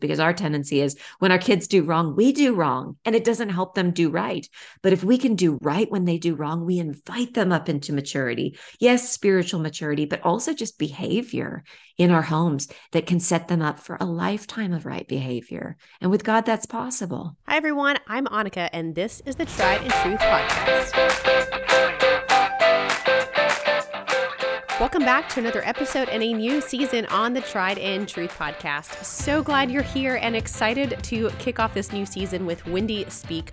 [0.00, 3.48] because our tendency is when our kids do wrong, we do wrong and it doesn't
[3.50, 4.48] help them do right.
[4.82, 7.92] But if we can do right when they do wrong, we invite them up into
[7.92, 8.58] maturity.
[8.78, 11.64] Yes, spiritual maturity, but also just behavior
[11.96, 15.76] in our homes that can set them up for a lifetime of right behavior.
[16.00, 17.36] And with God, that's possible.
[17.46, 17.98] Hi, everyone.
[18.06, 21.67] I'm Annika, and this is the Tried and Truth Podcast.
[24.80, 29.04] Welcome back to another episode and a new season on the Tried and Truth podcast.
[29.04, 33.50] So glad you're here and excited to kick off this new season with Wendy Speake.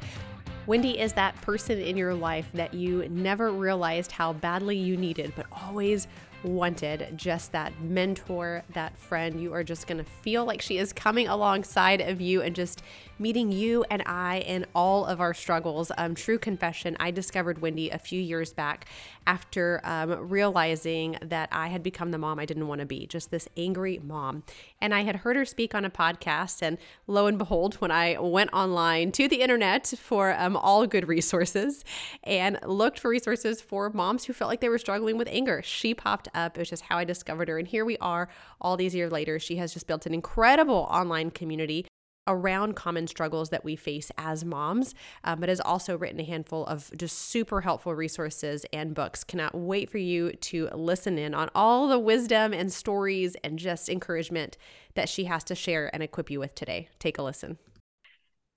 [0.67, 5.33] Wendy is that person in your life that you never realized how badly you needed,
[5.35, 6.07] but always
[6.43, 9.41] wanted just that mentor, that friend.
[9.41, 12.83] You are just going to feel like she is coming alongside of you and just
[13.19, 15.91] meeting you and I in all of our struggles.
[15.97, 18.85] Um, true confession, I discovered Wendy a few years back
[19.27, 23.31] after um, realizing that I had become the mom I didn't want to be, just
[23.31, 24.43] this angry mom.
[24.79, 26.61] And I had heard her speak on a podcast.
[26.61, 31.07] And lo and behold, when I went online to the internet for um, all good
[31.07, 31.83] resources
[32.23, 35.93] and looked for resources for moms who felt like they were struggling with anger, she
[35.93, 36.57] popped up.
[36.57, 37.57] It was just how I discovered her.
[37.57, 38.29] And here we are
[38.61, 39.39] all these years later.
[39.39, 41.85] She has just built an incredible online community
[42.27, 46.65] around common struggles that we face as moms, um, but has also written a handful
[46.65, 49.23] of just super helpful resources and books.
[49.23, 53.89] Cannot wait for you to listen in on all the wisdom and stories and just
[53.89, 54.57] encouragement
[54.95, 56.89] that she has to share and equip you with today.
[56.99, 57.57] Take a listen.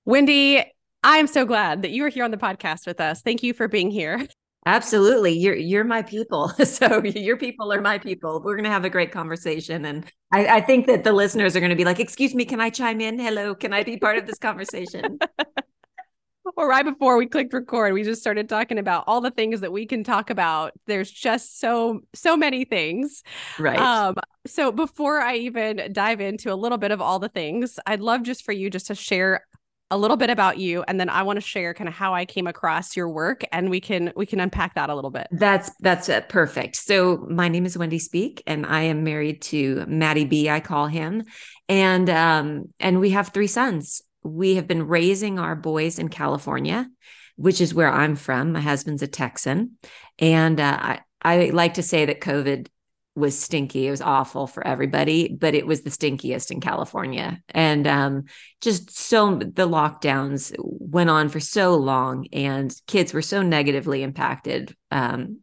[0.04, 0.64] Wendy,
[1.04, 3.22] I'm so glad that you are here on the podcast with us.
[3.22, 4.26] Thank you for being here.
[4.66, 5.32] Absolutely.
[5.32, 6.52] You're you're my people.
[6.64, 8.42] So your people are my people.
[8.44, 9.84] We're gonna have a great conversation.
[9.84, 12.70] And I, I think that the listeners are gonna be like, excuse me, can I
[12.70, 13.18] chime in?
[13.18, 15.18] Hello, can I be part of this conversation?
[16.56, 19.72] well, right before we clicked record, we just started talking about all the things that
[19.72, 20.72] we can talk about.
[20.86, 23.22] There's just so so many things.
[23.58, 23.78] Right.
[23.78, 28.00] Um, so before I even dive into a little bit of all the things, I'd
[28.00, 29.46] love just for you just to share
[29.90, 32.24] a little bit about you and then I want to share kind of how I
[32.26, 35.28] came across your work and we can we can unpack that a little bit.
[35.30, 36.10] That's that's.
[36.28, 36.76] Perfect.
[36.76, 40.86] So my name is Wendy Speake and I am married to Matty B I call
[40.86, 41.24] him
[41.68, 44.02] and um and we have three sons.
[44.22, 46.88] We have been raising our boys in California,
[47.36, 48.52] which is where I'm from.
[48.52, 49.76] My husband's a Texan
[50.18, 52.68] and uh, I I like to say that COVID
[53.14, 53.86] was stinky.
[53.86, 57.40] It was awful for everybody, but it was the stinkiest in California.
[57.50, 58.24] And um,
[58.60, 64.74] just so the lockdowns went on for so long, and kids were so negatively impacted
[64.90, 65.40] um,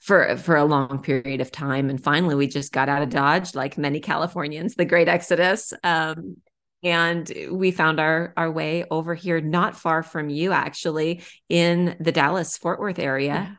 [0.00, 1.90] for for a long period of time.
[1.90, 5.72] And finally, we just got out of Dodge, like many Californians, the Great Exodus.
[5.84, 6.36] Um,
[6.82, 12.12] and we found our our way over here not far from you actually in the
[12.12, 13.54] Dallas Fort Worth area yeah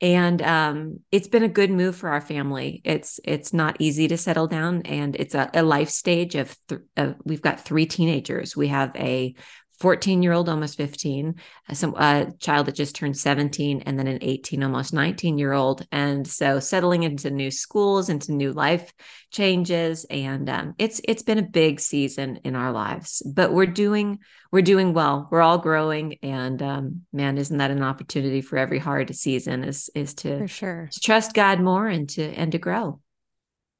[0.00, 2.80] and um, it's been a good move for our family.
[2.84, 6.80] It's it's not easy to settle down, and it's a, a life stage of, th-
[6.96, 8.56] uh, we've got three teenagers.
[8.56, 9.34] We have a
[9.80, 11.36] 14 year old, almost 15,
[11.72, 15.86] some a child that just turned 17, and then an 18, almost 19 year old.
[15.90, 18.92] And so settling into new schools, into new life
[19.32, 23.22] changes, and um, it's it's been a big season in our lives.
[23.24, 24.18] But we're doing
[24.52, 25.28] we're doing well.
[25.30, 29.64] We're all growing, and um, man, isn't that an opportunity for every hard season?
[29.64, 33.00] Is is to for sure to trust God more and to and to grow.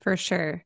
[0.00, 0.64] For sure.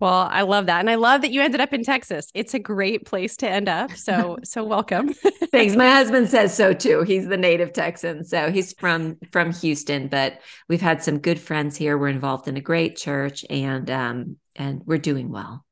[0.00, 0.78] Well, I love that.
[0.78, 2.30] And I love that you ended up in Texas.
[2.32, 3.92] It's a great place to end up.
[3.92, 5.12] So, so welcome.
[5.50, 5.74] Thanks.
[5.74, 7.02] My husband says so too.
[7.02, 8.24] He's the native Texan.
[8.24, 11.98] So he's from from Houston, but we've had some good friends here.
[11.98, 15.64] We're involved in a great church and um and we're doing well.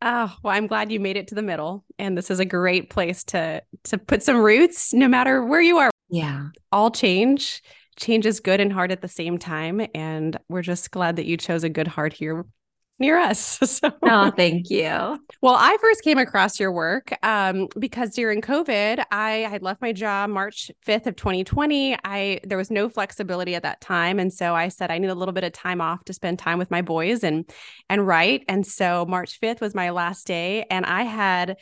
[0.00, 1.84] Oh, well, I'm glad you made it to the middle.
[1.98, 5.76] And this is a great place to to put some roots no matter where you
[5.78, 5.90] are.
[6.08, 6.48] Yeah.
[6.72, 7.62] All change
[7.96, 9.84] change is good and hard at the same time.
[9.94, 12.46] And we're just glad that you chose a good heart here
[12.98, 13.58] near us.
[13.78, 14.88] So, oh, thank you.
[15.40, 19.92] Well, I first came across your work um, because during COVID, I had left my
[19.92, 21.96] job March 5th of 2020.
[22.02, 25.14] I there was no flexibility at that time, and so I said I need a
[25.14, 27.48] little bit of time off to spend time with my boys and
[27.88, 28.44] and write.
[28.48, 31.56] And so March 5th was my last day, and I had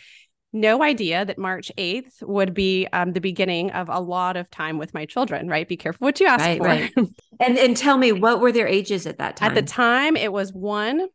[0.53, 4.79] no idea that March 8th would be um, the beginning of a lot of time
[4.79, 5.69] with my children, right?
[5.69, 6.65] Be careful what you ask right, for.
[6.65, 6.93] Right.
[7.41, 9.51] and and tell me what were their ages at that time?
[9.51, 11.09] At the time, it was one,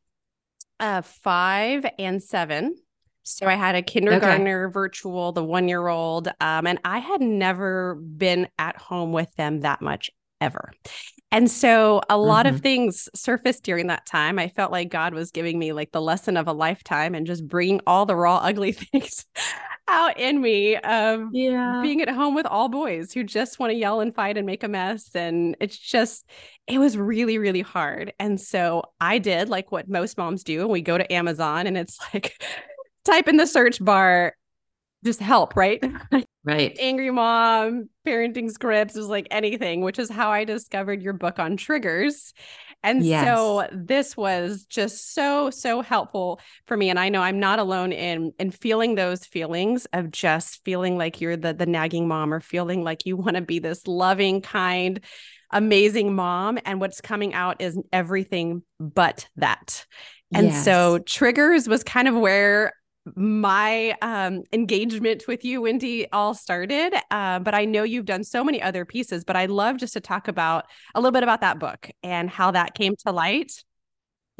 [0.81, 2.75] uh, five and seven.
[3.24, 4.74] So I had a kindergartner okay.
[4.74, 9.62] virtual, the one year old, um, and I had never been at home with them
[9.62, 10.10] that much
[10.42, 10.74] ever.
[11.31, 12.56] And so a lot mm-hmm.
[12.56, 14.38] of things surfaced during that time.
[14.39, 17.48] I felt like God was giving me like the lesson of a lifetime and just
[17.48, 19.25] bringing all the raw, ugly things
[19.91, 21.81] out in me of yeah.
[21.83, 24.63] being at home with all boys who just want to yell and fight and make
[24.63, 25.13] a mess.
[25.13, 26.25] And it's just,
[26.67, 28.13] it was really, really hard.
[28.17, 30.61] And so I did like what most moms do.
[30.61, 32.41] And we go to Amazon and it's like
[33.05, 34.33] type in the search bar
[35.03, 35.83] just help, right?
[36.43, 36.75] Right.
[36.79, 41.55] Angry mom, parenting scripts is like anything, which is how I discovered your book on
[41.55, 42.33] triggers.
[42.83, 43.25] And yes.
[43.25, 47.92] so this was just so so helpful for me and I know I'm not alone
[47.92, 52.39] in in feeling those feelings of just feeling like you're the the nagging mom or
[52.39, 55.00] feeling like you want to be this loving kind
[55.51, 59.86] amazing mom and what's coming out is everything but that.
[60.34, 60.63] And yes.
[60.63, 62.74] so triggers was kind of where
[63.16, 66.94] my um, engagement with you, Wendy, all started.
[67.10, 70.00] Uh, but I know you've done so many other pieces, but I'd love just to
[70.00, 70.66] talk about
[70.96, 73.52] a little bit about that book and how that came to light.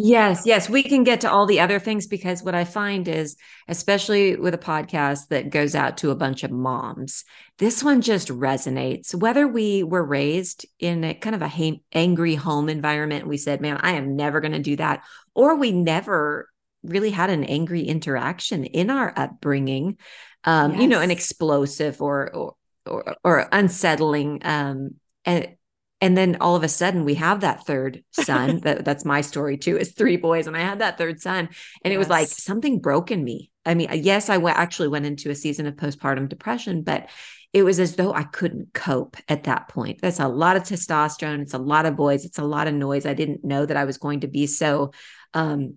[0.04, 3.36] Yes, yes, we can get to all the other things because what I find is,
[3.68, 7.24] especially with a podcast that goes out to a bunch of moms,
[7.60, 9.14] this one just resonates.
[9.14, 13.62] Whether we were raised in a kind of a ha- angry home environment, we said,
[13.62, 15.04] "Man, I am never going to do that,"
[15.36, 16.51] or we never
[16.84, 19.98] really had an angry interaction in our upbringing
[20.44, 20.82] um yes.
[20.82, 22.56] you know an explosive or or
[22.86, 24.92] or, or unsettling um
[25.26, 25.56] and
[26.02, 29.58] and then all of a sudden we have that third son that, that's my story
[29.58, 31.48] too is three boys and i had that third son
[31.84, 31.94] and yes.
[31.94, 35.30] it was like something broke in me i mean yes I w- actually went into
[35.30, 37.10] a season of postpartum depression but
[37.54, 41.42] it was as though i couldn't cope at that point that's a lot of testosterone
[41.42, 43.86] it's a lot of boys it's a lot of noise i didn't know that i
[43.86, 44.92] was going to be so
[45.34, 45.76] um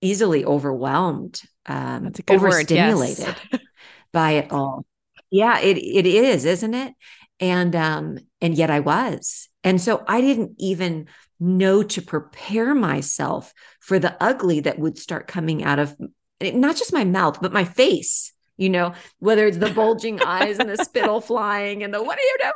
[0.00, 3.60] easily overwhelmed, um, overstimulated word, yes.
[4.12, 4.84] by it all.
[5.30, 6.94] Yeah, it it is, isn't it?
[7.40, 9.48] And um, and yet I was.
[9.64, 11.08] And so I didn't even
[11.40, 15.96] know to prepare myself for the ugly that would start coming out of
[16.40, 20.70] not just my mouth, but my face, you know, whether it's the bulging eyes and
[20.70, 22.52] the spittle flying and the what are you doing?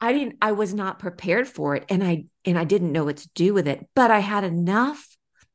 [0.00, 3.18] I didn't I was not prepared for it and I and I didn't know what
[3.18, 5.11] to do with it, but I had enough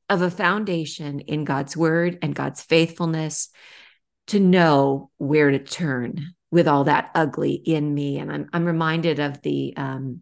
[0.09, 3.49] of a foundation in God's word and God's faithfulness
[4.27, 8.19] to know where to turn with all that ugly in me.
[8.19, 10.21] And I'm, I'm reminded of the, um,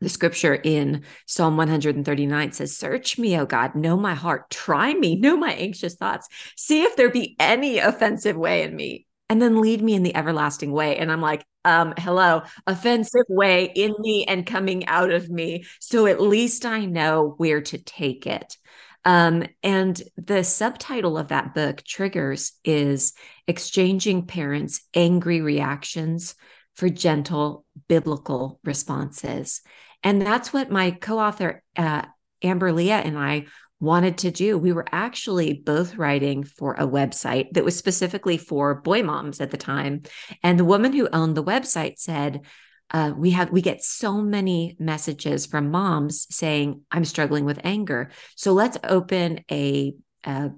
[0.00, 5.16] the scripture in Psalm 139 says, Search me, O God, know my heart, try me,
[5.16, 9.60] know my anxious thoughts, see if there be any offensive way in me, and then
[9.60, 10.98] lead me in the everlasting way.
[10.98, 15.64] And I'm like, um, hello, offensive way in me and coming out of me.
[15.80, 18.58] So at least I know where to take it.
[19.04, 23.12] Um, and the subtitle of that book, Triggers, is
[23.46, 26.34] Exchanging Parents' Angry Reactions
[26.74, 29.60] for Gentle Biblical Responses.
[30.02, 32.02] And that's what my co author, uh,
[32.42, 33.46] Amber Lia, and I
[33.80, 34.56] wanted to do.
[34.56, 39.50] We were actually both writing for a website that was specifically for boy moms at
[39.50, 40.02] the time.
[40.42, 42.40] And the woman who owned the website said,
[42.90, 48.10] uh, we have we get so many messages from moms saying i'm struggling with anger.
[48.36, 49.94] So let's open a,
[50.24, 50.50] a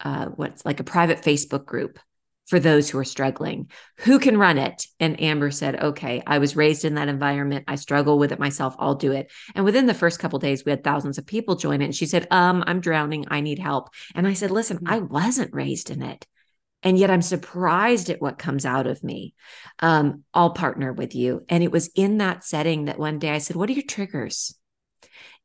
[0.00, 1.98] uh, what's like a private facebook group
[2.46, 3.70] for those who are struggling.
[3.98, 4.86] Who can run it?
[4.98, 7.64] And amber said okay i was raised in that environment.
[7.68, 8.74] I struggle with it myself.
[8.78, 9.30] I'll do it.
[9.54, 12.06] And within the first couple days we had thousands of people join it and she
[12.06, 13.26] said um i'm drowning.
[13.28, 13.90] I need help.
[14.14, 14.94] And i said listen mm-hmm.
[14.94, 16.26] i wasn't raised in it
[16.82, 19.34] and yet I'm surprised at what comes out of me.
[19.80, 21.44] Um, I'll partner with you.
[21.48, 24.54] And it was in that setting that one day I said, What are your triggers?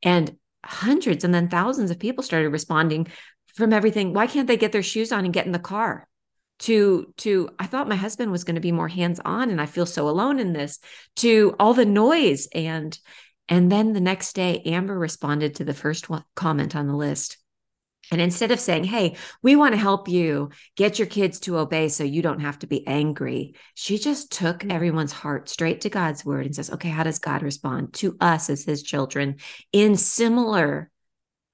[0.02, 3.08] And hundreds and then thousands of people started responding
[3.54, 4.12] from everything.
[4.12, 6.08] Why can't they get their shoes on and get in the car?
[6.60, 9.66] To, to, I thought my husband was going to be more hands on and I
[9.66, 10.78] feel so alone in this,
[11.16, 12.46] to all the noise.
[12.54, 12.96] And,
[13.48, 17.38] and then the next day, Amber responded to the first one, comment on the list
[18.10, 21.88] and instead of saying, Hey, we want to help you get your kids to obey
[21.88, 24.70] so you don't have to be angry, she just took mm-hmm.
[24.70, 28.50] everyone's heart straight to God's word and says, Okay, how does God respond to us
[28.50, 29.36] as his children
[29.72, 30.90] in similar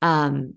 [0.03, 0.55] um,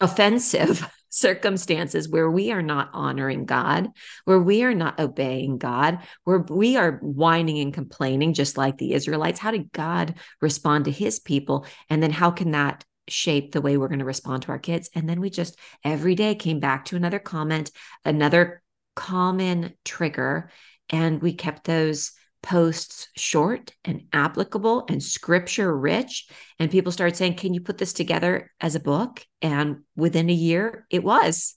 [0.00, 3.88] offensive circumstances where we are not honoring God,
[4.24, 8.94] where we are not obeying God, where we are whining and complaining, just like the
[8.94, 9.38] Israelites?
[9.38, 11.66] How did God respond to his people?
[11.90, 14.90] And then how can that shape the way we're going to respond to our kids.
[14.94, 17.70] And then we just every day came back to another comment,
[18.04, 18.62] another
[18.94, 20.50] common trigger,
[20.90, 26.28] and we kept those posts short and applicable and scripture rich.
[26.58, 29.24] And people started saying, Can you put this together as a book?
[29.40, 31.54] And within a year, it was.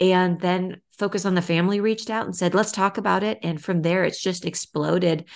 [0.00, 3.38] And then Focus on the Family reached out and said, Let's talk about it.
[3.42, 5.28] And from there, it's just exploded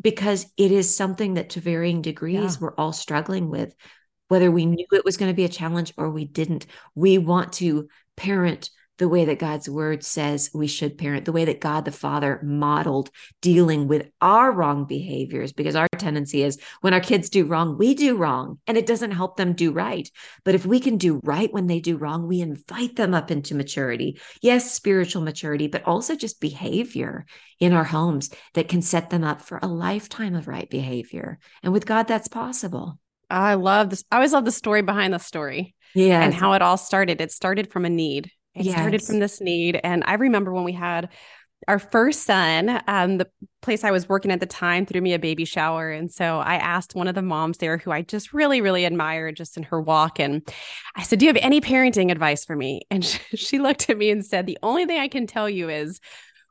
[0.00, 2.60] because it is something that to varying degrees yeah.
[2.60, 3.74] we're all struggling with
[4.32, 6.64] whether we knew it was going to be a challenge or we didn't.
[6.94, 7.86] We want to
[8.16, 11.92] parent the way that God's word says we should parent, the way that God the
[11.92, 13.10] Father modeled
[13.42, 17.92] dealing with our wrong behaviors, because our tendency is when our kids do wrong, we
[17.92, 20.10] do wrong and it doesn't help them do right.
[20.44, 23.54] But if we can do right when they do wrong, we invite them up into
[23.54, 24.18] maturity.
[24.40, 27.26] Yes, spiritual maturity, but also just behavior
[27.60, 31.38] in our homes that can set them up for a lifetime of right behavior.
[31.62, 32.98] And with God, that's possible.
[33.32, 34.04] I love this.
[34.12, 35.74] I always love the story behind the story.
[35.94, 36.22] Yeah.
[36.22, 37.20] And how it all started.
[37.20, 38.30] It started from a need.
[38.54, 38.74] It yes.
[38.74, 39.80] started from this need.
[39.82, 41.10] And I remember when we had
[41.68, 43.28] our first son, um, the
[43.60, 45.90] place I was working at the time threw me a baby shower.
[45.90, 49.36] And so I asked one of the moms there who I just really, really admired
[49.36, 50.18] just in her walk.
[50.18, 50.42] And
[50.96, 52.82] I said, Do you have any parenting advice for me?
[52.90, 55.68] And she, she looked at me and said, The only thing I can tell you
[55.68, 56.00] is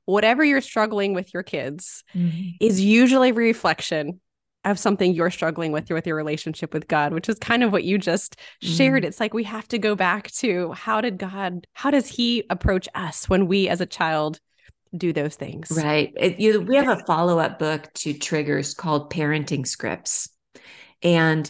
[0.06, 2.50] whatever you're struggling with your kids mm-hmm.
[2.60, 4.20] is usually reflection
[4.64, 7.84] of something you're struggling with with your relationship with God, which is kind of what
[7.84, 9.04] you just shared.
[9.04, 9.08] Mm.
[9.08, 12.88] It's like we have to go back to how did God, how does He approach
[12.94, 14.40] us when we as a child
[14.96, 15.72] do those things?
[15.72, 16.14] Right.
[16.18, 20.30] It, you, we have a follow up book to triggers called Parenting Scripts.
[21.02, 21.50] And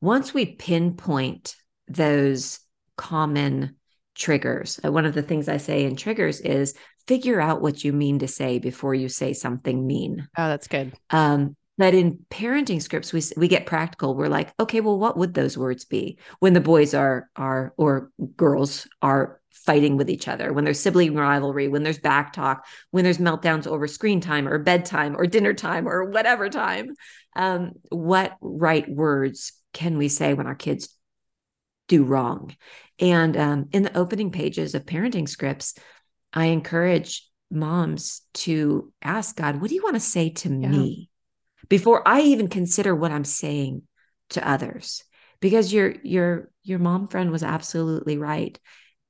[0.00, 1.56] once we pinpoint
[1.88, 2.60] those
[2.96, 3.76] common
[4.14, 6.74] triggers, uh, one of the things I say in triggers is
[7.08, 10.28] figure out what you mean to say before you say something mean.
[10.36, 10.92] Oh, that's good.
[11.10, 14.14] Um, but in parenting scripts, we we get practical.
[14.14, 18.10] We're like, okay, well, what would those words be when the boys are are or
[18.36, 23.04] girls are fighting with each other, when there's sibling rivalry, when there's back talk, when
[23.04, 26.94] there's meltdowns over screen time or bedtime or dinner time or whatever time.
[27.36, 30.88] Um, what right words can we say when our kids
[31.88, 32.56] do wrong?
[32.98, 35.74] And um, in the opening pages of parenting scripts,
[36.32, 40.68] I encourage moms to ask God, what do you want to say to yeah.
[40.68, 41.10] me?
[41.72, 43.80] Before I even consider what I'm saying
[44.28, 45.02] to others.
[45.40, 48.60] Because your your your mom friend was absolutely right.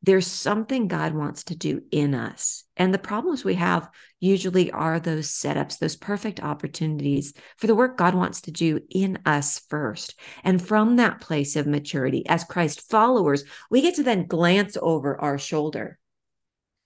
[0.00, 2.62] There's something God wants to do in us.
[2.76, 3.90] And the problems we have
[4.21, 9.19] usually are those setups, those perfect opportunities for the work God wants to do in
[9.26, 10.14] us first.
[10.45, 13.42] And from that place of maturity, as Christ followers,
[13.73, 15.99] we get to then glance over our shoulder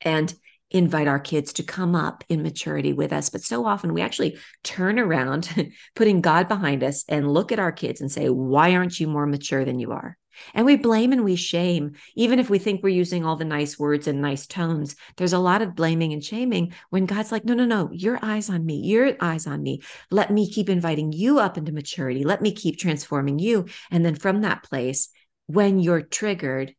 [0.00, 0.32] and
[0.70, 3.30] invite our kids to come up in maturity with us.
[3.30, 7.72] But so often we actually turn around, putting God behind us, and look at our
[7.72, 10.16] kids and say, Why aren't you more mature than you are?
[10.54, 13.78] And we blame and we shame, even if we think we're using all the nice
[13.78, 14.96] words and nice tones.
[15.16, 18.50] There's a lot of blaming and shaming when God's like, no, no, no, your eyes
[18.50, 19.80] on me, your eyes on me.
[20.10, 22.24] Let me keep inviting you up into maturity.
[22.24, 23.66] Let me keep transforming you.
[23.90, 25.08] And then from that place,
[25.46, 26.74] when you're triggered,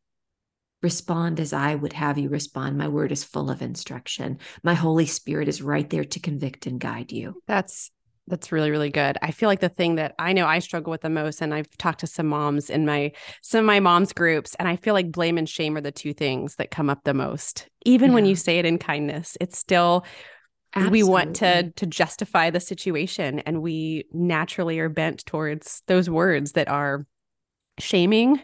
[0.88, 2.78] respond as I would have you respond.
[2.78, 4.40] My word is full of instruction.
[4.64, 7.42] My Holy Spirit is right there to convict and guide you.
[7.46, 7.92] That's
[8.30, 9.18] that's really really good.
[9.22, 11.70] I feel like the thing that I know I struggle with the most and I've
[11.78, 15.12] talked to some moms in my some of my moms groups and I feel like
[15.12, 17.68] blame and shame are the two things that come up the most.
[17.84, 18.16] Even yeah.
[18.16, 20.06] when you say it in kindness, it's still
[20.74, 21.04] Absolutely.
[21.04, 26.54] we want to to justify the situation and we naturally are bent towards those words
[26.54, 27.06] that are
[27.78, 28.40] shaming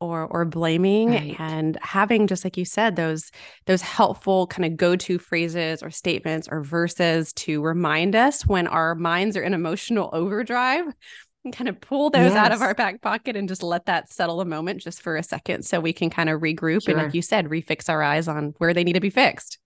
[0.00, 1.36] or or blaming right.
[1.38, 3.30] and having just like you said those
[3.66, 8.94] those helpful kind of go-to phrases or statements or verses to remind us when our
[8.94, 10.86] minds are in emotional overdrive
[11.44, 12.36] and kind of pull those yes.
[12.36, 15.22] out of our back pocket and just let that settle a moment just for a
[15.22, 16.94] second so we can kind of regroup sure.
[16.94, 19.58] and like you said refix our eyes on where they need to be fixed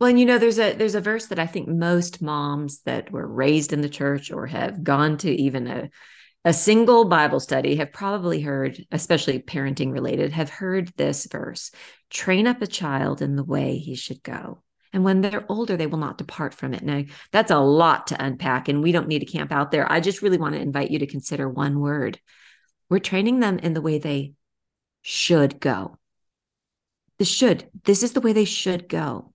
[0.00, 3.10] well, and you know, there's a there's a verse that I think most moms that
[3.10, 5.90] were raised in the church or have gone to even a
[6.44, 11.70] a single Bible study have probably heard, especially parenting related, have heard this verse
[12.10, 14.62] train up a child in the way he should go.
[14.92, 16.82] And when they're older, they will not depart from it.
[16.82, 17.02] Now,
[17.32, 19.90] that's a lot to unpack, and we don't need to camp out there.
[19.90, 22.18] I just really want to invite you to consider one word.
[22.88, 24.32] We're training them in the way they
[25.02, 25.98] should go.
[27.18, 29.34] The should, this is the way they should go.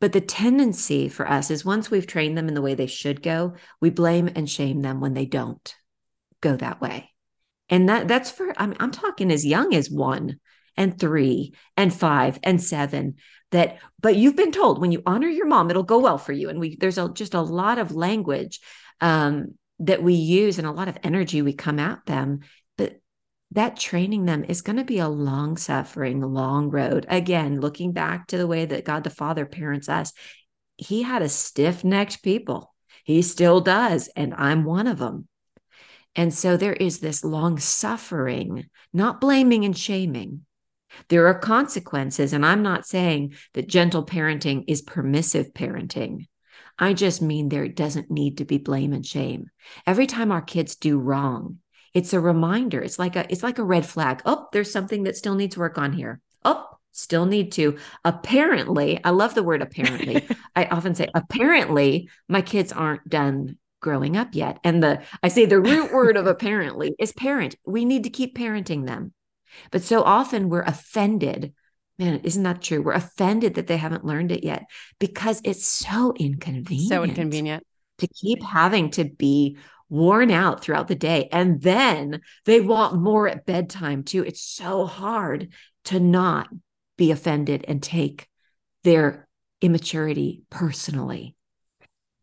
[0.00, 3.22] But the tendency for us is once we've trained them in the way they should
[3.22, 5.74] go, we blame and shame them when they don't
[6.46, 7.10] go that way.
[7.68, 10.38] And that that's for I'm I'm talking as young as 1
[10.76, 13.14] and 3 and 5 and 7
[13.50, 16.48] that but you've been told when you honor your mom it'll go well for you.
[16.48, 18.60] And we there's a, just a lot of language
[19.00, 22.40] um, that we use and a lot of energy we come at them
[22.78, 23.00] but
[23.52, 27.04] that training them is going to be a long suffering long road.
[27.08, 30.12] Again looking back to the way that God the Father parents us
[30.76, 32.74] he had a stiff-necked people.
[33.02, 35.26] He still does and I'm one of them
[36.16, 40.46] and so there is this long suffering, not blaming and shaming.
[41.08, 42.32] There are consequences.
[42.32, 46.26] And I'm not saying that gentle parenting is permissive parenting.
[46.78, 49.50] I just mean there doesn't need to be blame and shame.
[49.86, 51.58] Every time our kids do wrong,
[51.92, 52.80] it's a reminder.
[52.80, 54.22] It's like a it's like a red flag.
[54.24, 56.20] Oh, there's something that still needs work on here.
[56.44, 57.78] Oh, still need to.
[58.04, 60.26] Apparently, I love the word apparently.
[60.56, 64.58] I often say, apparently, my kids aren't done growing up yet.
[64.64, 67.54] And the I say the root word of apparently is parent.
[67.64, 69.12] We need to keep parenting them.
[69.70, 71.52] But so often we're offended.
[71.96, 72.82] Man, isn't that true?
[72.82, 74.64] We're offended that they haven't learned it yet
[74.98, 76.88] because it's so inconvenient.
[76.88, 77.64] So inconvenient
[77.98, 79.56] to keep having to be
[79.88, 81.28] worn out throughout the day.
[81.30, 84.24] And then they want more at bedtime too.
[84.24, 85.52] It's so hard
[85.84, 86.48] to not
[86.98, 88.26] be offended and take
[88.82, 89.28] their
[89.60, 91.35] immaturity personally.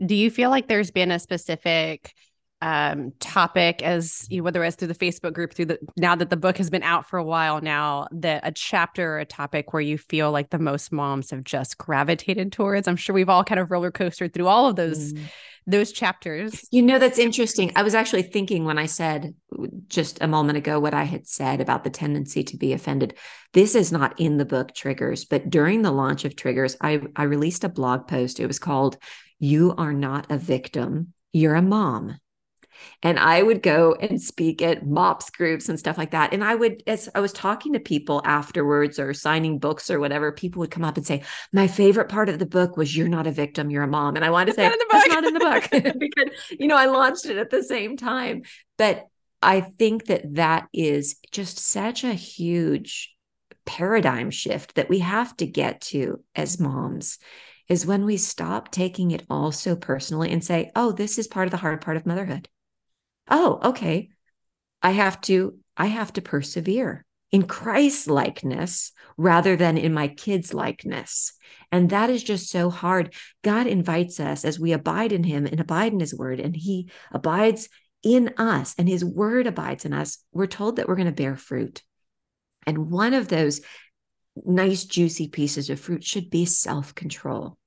[0.06, 2.14] Do you feel like there's been a specific
[2.62, 6.38] um, topic as you whether it's through the Facebook group, through the now that the
[6.38, 9.82] book has been out for a while now, that a chapter or a topic where
[9.82, 12.88] you feel like the most moms have just gravitated towards?
[12.88, 15.26] I'm sure we've all kind of roller coastered through all of those mm
[15.66, 16.68] those chapters.
[16.72, 17.72] You know, that's interesting.
[17.76, 19.34] I was actually thinking when I said
[19.88, 23.18] just a moment ago what I had said about the tendency to be offended.
[23.54, 27.24] This is not in the book Triggers, but during the launch of Triggers, I, I
[27.24, 28.40] released a blog post.
[28.40, 28.98] It was called
[29.40, 32.18] You Are Not a Victim, You're a Mom
[33.02, 36.34] and I would go and speak at MOPS groups and stuff like that.
[36.34, 40.32] And I would, as I was talking to people afterwards or signing books or whatever,
[40.32, 43.28] people would come up and say, "My favorite part of the book was you're not
[43.28, 45.70] a victim, you're a mom." And I wanted to say, "That's not in the book,"
[46.00, 48.44] because you know I launched it at the same time.
[48.78, 49.08] But
[49.42, 53.14] I think that that is just such a huge
[53.66, 57.18] paradigm shift that we have to get to as moms
[57.70, 61.48] is when we stop taking it all so personally and say, oh, this is part
[61.48, 62.48] of the hard part of motherhood
[63.30, 64.10] oh, okay.
[64.82, 70.54] I have to, I have to persevere in Christ likeness rather than in my kids'
[70.54, 71.34] likeness.
[71.72, 73.14] And that is just so hard.
[73.44, 76.92] God invites us as we abide in him and abide in his word, and he
[77.12, 77.70] abides
[78.04, 80.20] in us and his word abides in us.
[80.32, 81.82] We're told that we're going to bear fruit.
[82.68, 83.62] And one of those
[84.36, 87.58] nice, juicy pieces of fruit should be self control.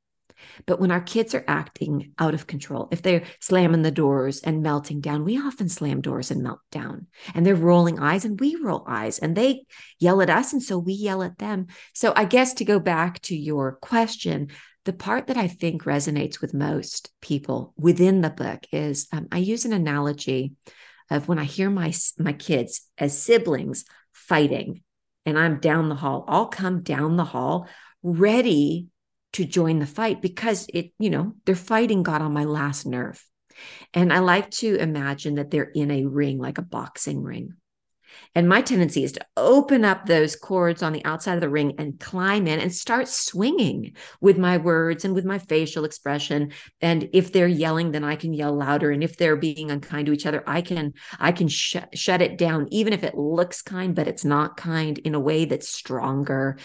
[0.67, 4.63] But when our kids are acting out of control, if they're slamming the doors and
[4.63, 7.07] melting down, we often slam doors and melt down.
[7.35, 9.65] And they're rolling eyes and we roll eyes and they
[9.99, 10.53] yell at us.
[10.53, 11.67] And so we yell at them.
[11.95, 14.49] So I guess to go back to your question,
[14.85, 19.39] the part that I think resonates with most people within the book is um, I
[19.39, 20.53] use an analogy
[21.11, 24.83] of when I hear my my kids as siblings fighting
[25.27, 27.69] and I'm down the hall, I'll come down the hall
[28.03, 28.89] ready
[29.35, 33.23] to join the fight because it, you know, their fighting got on my last nerve.
[33.93, 37.55] And I like to imagine that they're in a ring, like a boxing ring.
[38.35, 41.75] And my tendency is to open up those cords on the outside of the ring
[41.79, 46.53] and climb in and start swinging with my words and with my facial expression.
[46.81, 48.91] And if they're yelling, then I can yell louder.
[48.91, 52.39] And if they're being unkind to each other, I can I can sh- shut it
[52.39, 56.59] down, even if it looks kind, but it's not kind in a way that's stronger.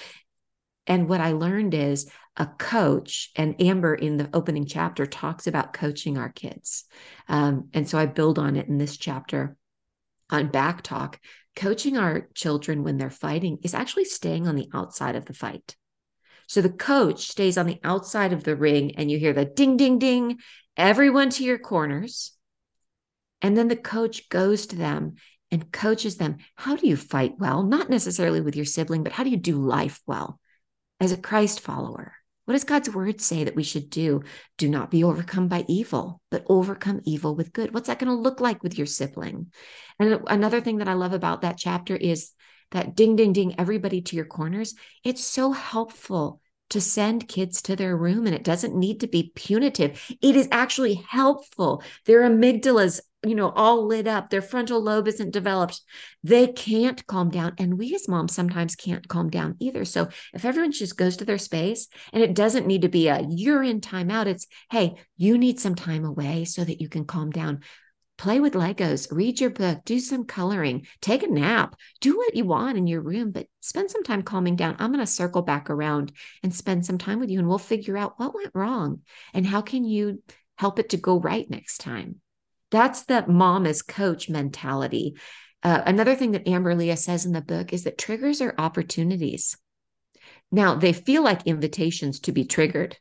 [0.87, 5.73] And what I learned is a coach, and Amber in the opening chapter talks about
[5.73, 6.85] coaching our kids.
[7.27, 9.57] Um, and so I build on it in this chapter
[10.29, 11.19] on back talk.
[11.55, 15.75] Coaching our children when they're fighting is actually staying on the outside of the fight.
[16.47, 19.77] So the coach stays on the outside of the ring, and you hear the ding,
[19.77, 20.39] ding, ding,
[20.75, 22.33] everyone to your corners.
[23.41, 25.15] And then the coach goes to them
[25.49, 26.37] and coaches them.
[26.55, 27.63] How do you fight well?
[27.63, 30.39] Not necessarily with your sibling, but how do you do life well
[30.99, 32.13] as a Christ follower?
[32.45, 34.23] What does God's word say that we should do?
[34.57, 37.73] Do not be overcome by evil, but overcome evil with good.
[37.73, 39.51] What's that going to look like with your sibling?
[39.99, 42.31] And another thing that I love about that chapter is
[42.71, 44.73] that ding, ding, ding, everybody to your corners.
[45.03, 49.31] It's so helpful to send kids to their room and it doesn't need to be
[49.35, 50.01] punitive.
[50.21, 51.83] It is actually helpful.
[52.05, 54.29] Their amygdalas you know, all lit up.
[54.29, 55.81] Their frontal lobe isn't developed.
[56.23, 57.53] They can't calm down.
[57.57, 59.85] And we as moms sometimes can't calm down either.
[59.85, 63.25] So if everyone just goes to their space and it doesn't need to be a
[63.29, 67.29] you're in timeout, it's hey, you need some time away so that you can calm
[67.29, 67.61] down.
[68.17, 72.45] Play with Legos, read your book, do some coloring, take a nap, do what you
[72.45, 74.75] want in your room, but spend some time calming down.
[74.77, 76.11] I'm going to circle back around
[76.43, 79.01] and spend some time with you, and we'll figure out what went wrong
[79.33, 80.21] and how can you
[80.55, 82.21] help it to go right next time.
[82.71, 85.15] That's the mom as coach mentality.
[85.63, 89.57] Uh, another thing that Amber Lia says in the book is that triggers are opportunities.
[90.51, 92.97] Now, they feel like invitations to be triggered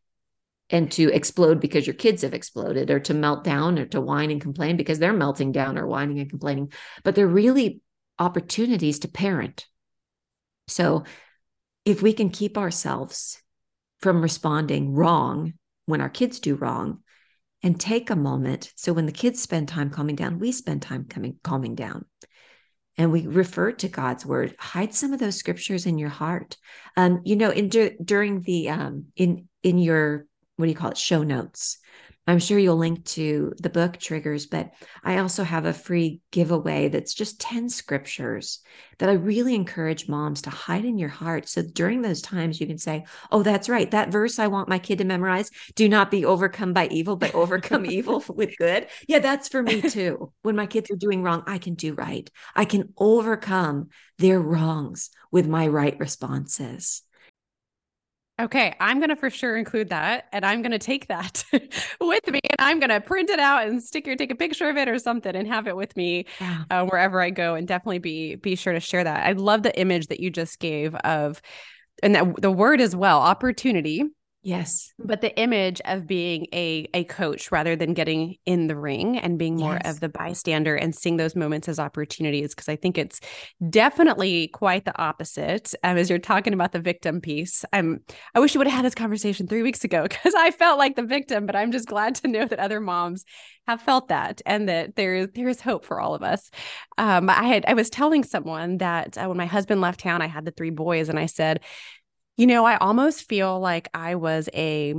[0.69, 4.31] and to explode because your kids have exploded, or to melt down, or to whine
[4.31, 6.73] and complain because they're melting down or whining and complaining.
[7.03, 7.81] But they're really
[8.19, 9.67] opportunities to parent.
[10.69, 11.05] So,
[11.85, 13.43] if we can keep ourselves
[14.01, 15.55] from responding wrong
[15.87, 17.01] when our kids do wrong,
[17.63, 18.73] and take a moment.
[18.77, 22.07] So when the kids spend time calming down, we spend time coming calming down.
[22.97, 26.57] and we refer to God's word, hide some of those scriptures in your heart.
[26.97, 27.69] Um, you know, in
[28.05, 31.79] during the um, in in your what do you call it show notes
[32.27, 34.71] I'm sure you'll link to the book Triggers, but
[35.03, 38.61] I also have a free giveaway that's just 10 scriptures
[38.99, 41.49] that I really encourage moms to hide in your heart.
[41.49, 43.91] So during those times, you can say, Oh, that's right.
[43.91, 47.35] That verse I want my kid to memorize do not be overcome by evil, but
[47.35, 48.87] overcome evil with good.
[49.09, 50.33] Yeah, that's for me too.
[50.43, 52.31] When my kids are doing wrong, I can do right.
[52.55, 57.03] I can overcome their wrongs with my right responses.
[58.41, 61.45] Okay, I'm going to for sure include that and I'm going to take that
[62.01, 64.71] with me and I'm going to print it out and stick or take a picture
[64.71, 66.65] of it or something and have it with me yeah.
[66.71, 69.27] uh, wherever I go and definitely be be sure to share that.
[69.27, 71.43] I love the image that you just gave of
[72.03, 74.05] and that the word as well, opportunity
[74.43, 74.95] Yes.
[74.99, 79.39] But the image of being a a coach rather than getting in the ring and
[79.39, 79.91] being more yes.
[79.91, 83.21] of the bystander and seeing those moments as opportunities because I think it's
[83.69, 85.75] definitely quite the opposite.
[85.85, 88.01] Um, as you're talking about the victim piece, I'm
[88.35, 90.97] I wish you would have had this conversation three weeks ago because I felt like
[90.97, 93.27] the victim, but I'm just glad to know that other moms
[93.67, 96.51] have felt that and that there there is hope for all of us.
[96.97, 100.29] Um, I had I was telling someone that uh, when my husband left town, I
[100.29, 101.61] had the three boys, and I said
[102.41, 104.95] you know, I almost feel like I was a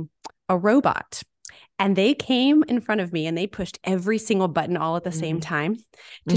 [0.48, 1.24] a robot
[1.82, 5.02] and they came in front of me and they pushed every single button all at
[5.02, 5.18] the mm-hmm.
[5.18, 5.82] same time to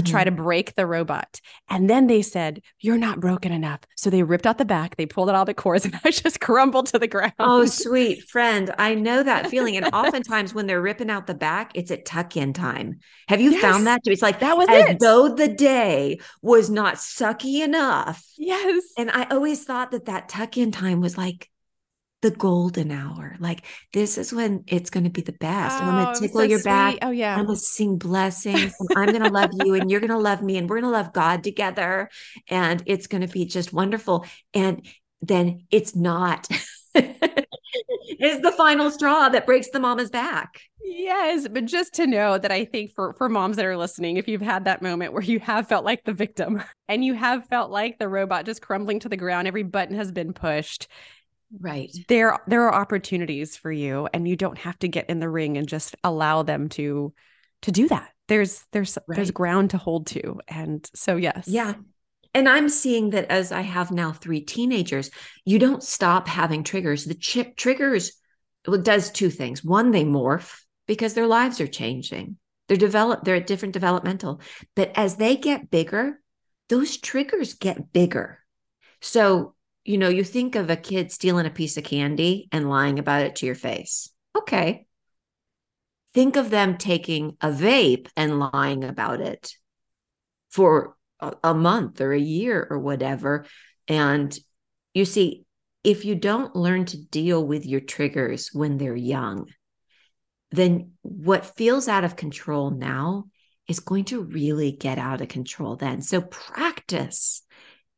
[0.00, 1.40] try to break the robot.
[1.68, 3.78] And then they said, You're not broken enough.
[3.96, 6.40] So they ripped out the back, they pulled out all the cores, and I just
[6.40, 7.34] crumbled to the ground.
[7.38, 8.74] Oh, sweet friend.
[8.76, 9.76] I know that feeling.
[9.76, 12.98] And oftentimes when they're ripping out the back, it's at tuck in time.
[13.28, 13.62] Have you yes.
[13.62, 14.02] found that?
[14.02, 14.10] too?
[14.10, 14.98] It's like that was as it.
[14.98, 18.26] though the day was not sucky enough.
[18.36, 18.82] Yes.
[18.98, 21.48] And I always thought that that tuck in time was like
[22.26, 23.36] the golden hour.
[23.38, 25.80] Like this is when it's going to be the best.
[25.80, 26.70] Oh, I'm going to tickle so your sweet.
[26.70, 26.98] back.
[27.02, 27.36] Oh yeah.
[27.36, 28.74] I'm going to sing blessings.
[28.96, 30.96] I'm going to love you, and you're going to love me, and we're going to
[30.96, 32.10] love God together,
[32.48, 34.26] and it's going to be just wonderful.
[34.52, 34.84] And
[35.22, 36.48] then it's not.
[36.94, 40.62] is the final straw that breaks the mama's back.
[40.82, 44.28] Yes, but just to know that I think for for moms that are listening, if
[44.28, 47.70] you've had that moment where you have felt like the victim and you have felt
[47.70, 50.88] like the robot just crumbling to the ground, every button has been pushed,
[51.60, 51.90] right.
[52.08, 55.56] There there are opportunities for you and you don't have to get in the ring
[55.56, 57.12] and just allow them to
[57.62, 58.10] to do that.
[58.28, 59.16] There's there's right.
[59.16, 61.46] there's ground to hold to and so yes.
[61.48, 61.74] Yeah.
[62.34, 65.10] And i'm seeing that as i have now three teenagers
[65.46, 67.04] you don't stop having triggers.
[67.04, 68.12] The chip triggers
[68.66, 69.64] well, does two things.
[69.64, 72.36] One they morph because their lives are changing.
[72.68, 74.40] They're develop they're at different developmental.
[74.74, 76.20] But as they get bigger
[76.68, 78.40] those triggers get bigger.
[79.00, 79.54] So
[79.86, 83.22] you know, you think of a kid stealing a piece of candy and lying about
[83.22, 84.10] it to your face.
[84.36, 84.86] Okay.
[86.12, 89.52] Think of them taking a vape and lying about it
[90.50, 93.46] for a, month or a year or whatever.
[93.86, 94.36] And
[94.92, 95.44] you see,
[95.84, 99.48] if you don't learn to deal with your triggers when they're young,
[100.50, 103.24] then what feels out of control now
[103.68, 106.00] is going to really get out of control then.
[106.00, 107.42] So practice.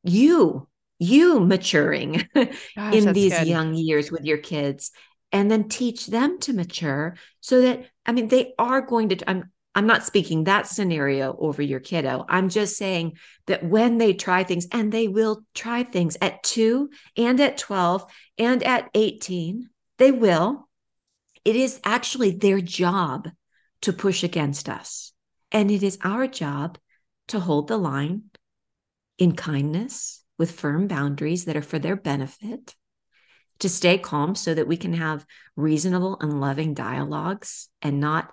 [0.02, 0.68] You
[0.98, 3.46] you maturing Gosh, in these good.
[3.46, 4.90] young years with your kids
[5.32, 9.50] and then teach them to mature so that i mean they are going to i'm
[9.74, 14.42] i'm not speaking that scenario over your kiddo i'm just saying that when they try
[14.42, 18.04] things and they will try things at 2 and at 12
[18.38, 20.68] and at 18 they will
[21.44, 23.28] it is actually their job
[23.82, 25.12] to push against us
[25.52, 26.78] and it is our job
[27.28, 28.22] to hold the line
[29.18, 32.74] in kindness with firm boundaries that are for their benefit,
[33.60, 38.32] to stay calm so that we can have reasonable and loving dialogues and not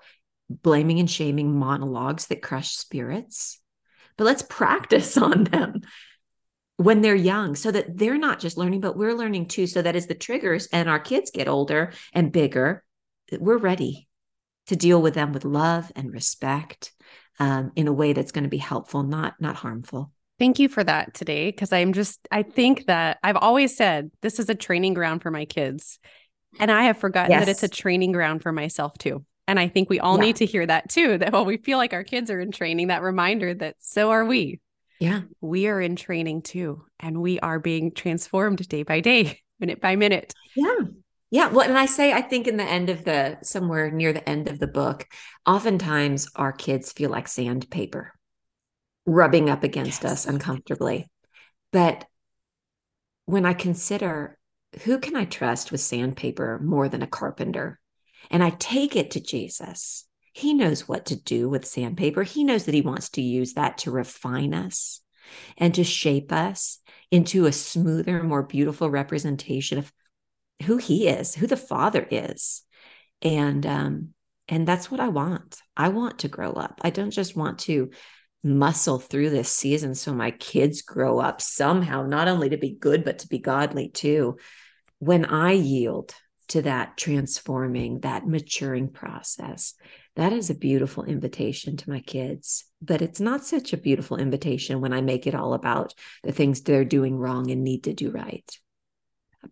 [0.49, 3.59] blaming and shaming monologues that crush spirits.
[4.17, 5.81] But let's practice on them
[6.77, 9.65] when they're young so that they're not just learning, but we're learning too.
[9.65, 12.83] So that as the triggers and our kids get older and bigger,
[13.31, 14.07] we're ready
[14.67, 16.91] to deal with them with love and respect
[17.39, 20.11] um, in a way that's going to be helpful, not not harmful.
[20.37, 21.51] Thank you for that today.
[21.51, 25.31] Cause I'm just, I think that I've always said this is a training ground for
[25.31, 25.99] my kids.
[26.59, 27.45] And I have forgotten yes.
[27.45, 29.25] that it's a training ground for myself too.
[29.47, 30.25] And I think we all yeah.
[30.25, 31.17] need to hear that too.
[31.17, 34.25] That while we feel like our kids are in training, that reminder that so are
[34.25, 34.59] we.
[34.99, 35.21] Yeah.
[35.41, 36.83] We are in training too.
[36.99, 40.33] And we are being transformed day by day, minute by minute.
[40.55, 40.75] Yeah.
[41.31, 41.47] Yeah.
[41.49, 44.47] Well, and I say, I think in the end of the, somewhere near the end
[44.47, 45.05] of the book,
[45.45, 48.14] oftentimes our kids feel like sandpaper
[49.05, 50.11] rubbing up against yes.
[50.11, 51.09] us uncomfortably.
[51.71, 52.05] But
[53.25, 54.37] when I consider
[54.83, 57.79] who can I trust with sandpaper more than a carpenter?
[58.29, 60.05] And I take it to Jesus.
[60.33, 62.23] He knows what to do with sandpaper.
[62.23, 65.01] He knows that he wants to use that to refine us.
[65.57, 66.79] and to shape us
[67.11, 69.91] into a smoother, more beautiful representation of
[70.63, 72.63] who he is, who the father is.
[73.21, 74.09] And um,
[74.47, 75.61] and that's what I want.
[75.75, 76.79] I want to grow up.
[76.83, 77.89] I don't just want to
[78.45, 83.03] muscle through this season so my kids grow up somehow, not only to be good,
[83.03, 84.37] but to be godly too.
[84.99, 86.13] When I yield
[86.49, 89.73] to that transforming, that maturing process,
[90.15, 92.65] that is a beautiful invitation to my kids.
[92.81, 96.61] But it's not such a beautiful invitation when I make it all about the things
[96.61, 98.49] they're doing wrong and need to do right.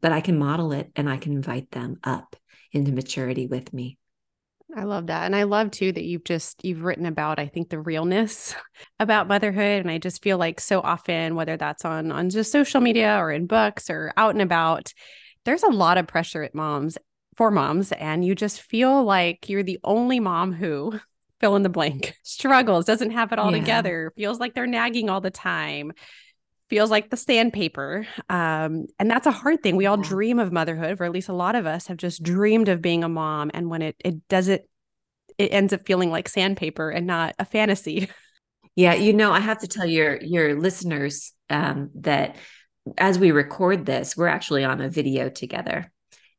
[0.01, 2.35] But I can model it and I can invite them up
[2.71, 3.97] into maturity with me.
[4.75, 5.25] I love that.
[5.25, 8.55] And I love too that you've just you've written about I think the realness
[8.99, 12.81] about motherhood and I just feel like so often whether that's on on just social
[12.81, 14.91] media or in books or out and about
[15.45, 16.97] there's a lot of pressure at moms
[17.35, 20.99] for moms and you just feel like you're the only mom who
[21.39, 23.59] fill in the blank struggles doesn't have it all yeah.
[23.59, 25.91] together feels like they're nagging all the time
[26.73, 28.07] feels like the sandpaper.
[28.31, 29.75] Um, and that's a hard thing.
[29.75, 32.67] We all dream of motherhood, or at least a lot of us have just dreamed
[32.67, 33.51] of being a mom.
[33.53, 34.67] And when it it does it,
[35.37, 38.09] it ends up feeling like sandpaper and not a fantasy.
[38.75, 42.37] Yeah, you know, I have to tell your your listeners um, that
[42.97, 45.91] as we record this, we're actually on a video together.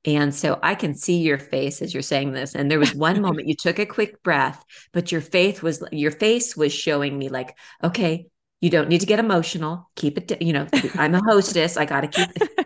[0.05, 2.57] And so I can see your face as you're saying this.
[2.57, 6.11] And there was one moment you took a quick breath, but your faith was your
[6.11, 8.27] face was showing me like, okay,
[8.61, 9.91] you don't need to get emotional.
[9.97, 11.77] Keep it, you know, I'm a hostess.
[11.77, 12.49] I got to keep it.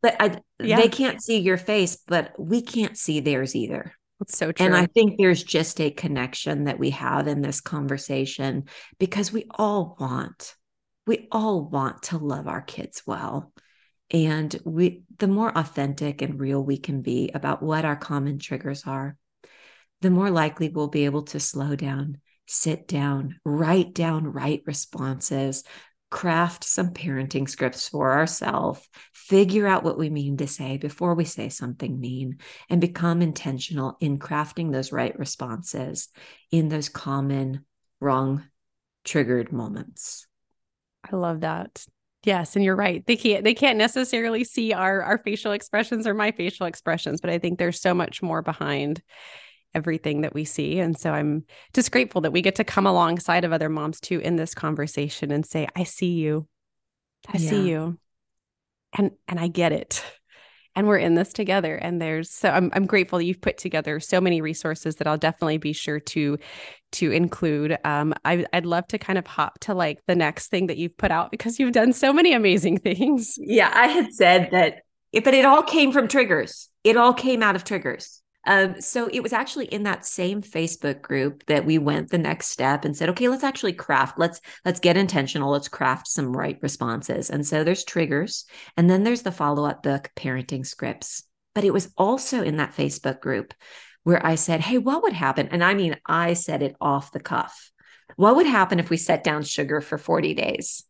[0.00, 0.76] But I, yeah.
[0.76, 3.92] they can't see your face, but we can't see theirs either.
[4.20, 4.66] That's so true.
[4.66, 8.64] And I think there's just a connection that we have in this conversation
[8.98, 10.54] because we all want,
[11.06, 13.52] we all want to love our kids well.
[14.10, 18.84] And we, the more authentic and real we can be about what our common triggers
[18.86, 19.16] are,
[20.00, 25.64] the more likely we'll be able to slow down sit down, write down right responses,
[26.10, 31.24] craft some parenting scripts for ourselves, figure out what we mean to say before we
[31.24, 32.38] say something mean,
[32.70, 36.08] and become intentional in crafting those right responses
[36.50, 37.64] in those common
[38.00, 38.44] wrong
[39.04, 40.26] triggered moments.
[41.10, 41.84] I love that.
[42.24, 43.06] Yes, and you're right.
[43.06, 47.30] They can't they can't necessarily see our our facial expressions or my facial expressions, but
[47.30, 49.02] I think there's so much more behind
[49.74, 50.78] everything that we see.
[50.78, 54.18] And so I'm just grateful that we get to come alongside of other moms too
[54.20, 56.46] in this conversation and say, I see you.
[57.26, 57.50] I yeah.
[57.50, 57.98] see you.
[58.96, 60.04] And and I get it.
[60.74, 61.74] And we're in this together.
[61.74, 65.58] And there's so I'm I'm grateful you've put together so many resources that I'll definitely
[65.58, 66.38] be sure to
[66.92, 67.76] to include.
[67.84, 70.96] Um, I, I'd love to kind of hop to like the next thing that you've
[70.96, 73.34] put out because you've done so many amazing things.
[73.38, 76.70] Yeah, I had said that, but it all came from triggers.
[76.84, 78.22] It all came out of triggers.
[78.46, 82.48] Um, so it was actually in that same Facebook group that we went the next
[82.48, 86.58] step and said, okay, let's actually craft, let's let's get intentional, let's craft some right
[86.62, 87.30] responses.
[87.30, 88.44] And so there's triggers,
[88.76, 91.24] and then there's the follow-up book, parenting scripts.
[91.54, 93.52] But it was also in that Facebook group
[94.04, 95.48] where I said, hey, what would happen?
[95.48, 97.70] And I mean, I said it off the cuff.
[98.16, 100.84] What would happen if we set down sugar for 40 days?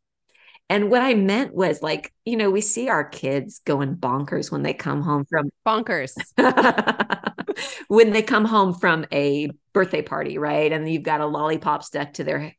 [0.70, 4.62] And what I meant was like, you know, we see our kids going bonkers when
[4.62, 6.14] they come home from bonkers.
[7.88, 10.70] when they come home from a birthday party, right?
[10.70, 12.52] And you've got a lollipop stuck to their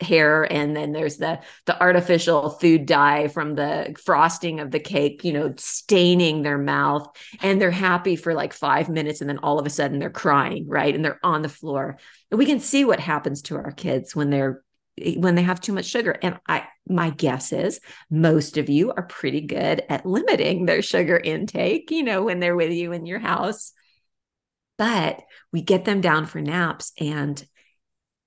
[0.00, 5.24] hair and then there's the the artificial food dye from the frosting of the cake
[5.24, 7.08] you know staining their mouth
[7.40, 10.68] and they're happy for like 5 minutes and then all of a sudden they're crying
[10.68, 11.96] right and they're on the floor
[12.30, 14.62] and we can see what happens to our kids when they're
[15.00, 16.16] Eh, when they have too much sugar.
[16.22, 17.80] And i my guess is
[18.10, 22.54] most of you are pretty good at limiting their sugar intake you know when they're
[22.56, 23.72] with you in your house.
[24.78, 27.44] But we get them down for naps and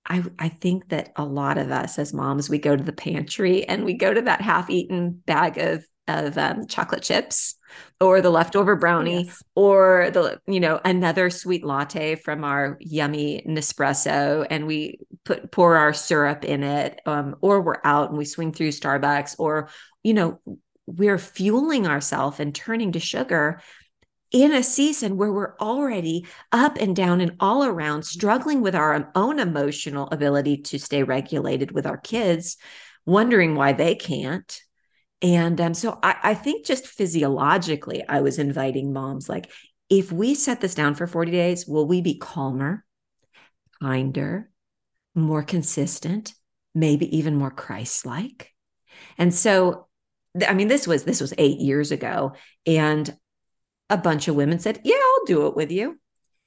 [0.05, 3.63] I, I think that a lot of us as moms, we go to the pantry
[3.65, 7.55] and we go to that half-eaten bag of of um, chocolate chips
[8.01, 9.43] or the leftover brownie yes.
[9.55, 15.75] or the you know another sweet latte from our yummy Nespresso and we put pour
[15.75, 19.69] our syrup in it um, or we're out and we swing through Starbucks or
[20.03, 20.39] you know
[20.85, 23.61] we're fueling ourselves and turning to sugar
[24.31, 29.11] in a season where we're already up and down and all around struggling with our
[29.15, 32.57] own emotional ability to stay regulated with our kids
[33.05, 34.61] wondering why they can't
[35.21, 39.51] and um, so I, I think just physiologically, I was inviting moms like,
[39.89, 42.85] if we set this down for 40 days, will we be calmer,
[43.81, 44.49] kinder,
[45.15, 46.33] more consistent,
[46.75, 48.53] maybe even more Christ-like?
[49.17, 49.87] And so,
[50.47, 52.33] I mean, this was this was eight years ago,
[52.65, 53.13] and
[53.89, 55.99] a bunch of women said, "Yeah, I'll do it with you."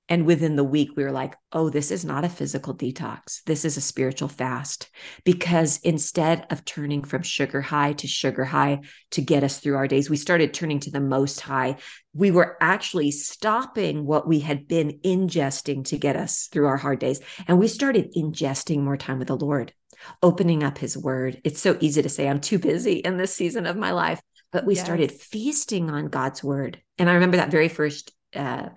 [0.08, 3.42] And within the week, we were like, oh, this is not a physical detox.
[3.44, 4.90] This is a spiritual fast.
[5.24, 8.80] Because instead of turning from sugar high to sugar high
[9.12, 11.76] to get us through our days, we started turning to the most high.
[12.12, 16.98] We were actually stopping what we had been ingesting to get us through our hard
[16.98, 17.20] days.
[17.46, 19.72] And we started ingesting more time with the Lord,
[20.20, 21.40] opening up his word.
[21.44, 24.20] It's so easy to say, I'm too busy in this season of my life.
[24.50, 24.84] But we yes.
[24.84, 26.82] started feasting on God's word.
[26.98, 28.68] And I remember that very first uh,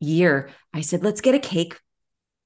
[0.00, 1.78] year, I said, let's get a cake,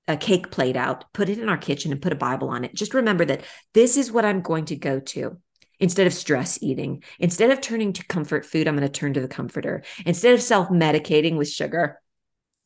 [0.08, 2.74] a cake plate out, put it in our kitchen and put a Bible on it.
[2.74, 5.38] Just remember that this is what I'm going to go to.
[5.80, 9.20] Instead of stress eating, instead of turning to comfort food, I'm going to turn to
[9.20, 9.82] the comforter.
[10.06, 12.00] Instead of self medicating with sugar,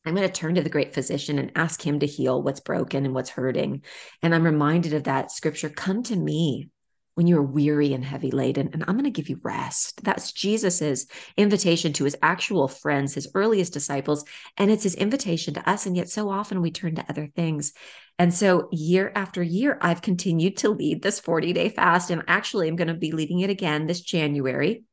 [0.05, 3.05] I'm going to turn to the great physician and ask him to heal what's broken
[3.05, 3.83] and what's hurting.
[4.21, 6.69] And I'm reminded of that scripture come to me,
[7.17, 10.03] when you're weary and heavy laden, and I'm going to give you rest.
[10.03, 14.23] That's Jesus's invitation to his actual friends, his earliest disciples,
[14.55, 15.87] and it's his invitation to us.
[15.87, 17.73] And yet, so often we turn to other things.
[18.19, 22.11] And so, year after year, I've continued to lead this 40 day fast.
[22.11, 24.83] And actually, I'm going to be leading it again this January.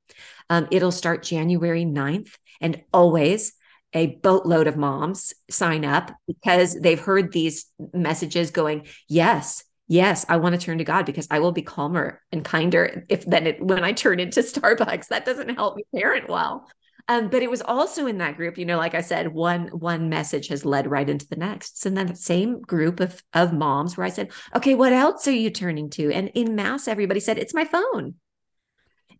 [0.49, 2.31] Um, it'll start January 9th.
[2.59, 3.53] And always,
[3.93, 10.37] a boatload of moms sign up because they've heard these messages going, Yes, yes, I
[10.37, 13.63] want to turn to God because I will be calmer and kinder if then it,
[13.63, 15.09] when I turn into Starbucks.
[15.09, 16.69] That doesn't help me parent well.
[17.07, 20.09] Um, but it was also in that group, you know, like I said, one one
[20.09, 21.85] message has led right into the next.
[21.85, 25.33] And then the same group of of moms where I said, okay, what else are
[25.33, 26.11] you turning to?
[26.13, 28.15] And in mass, everybody said, it's my phone.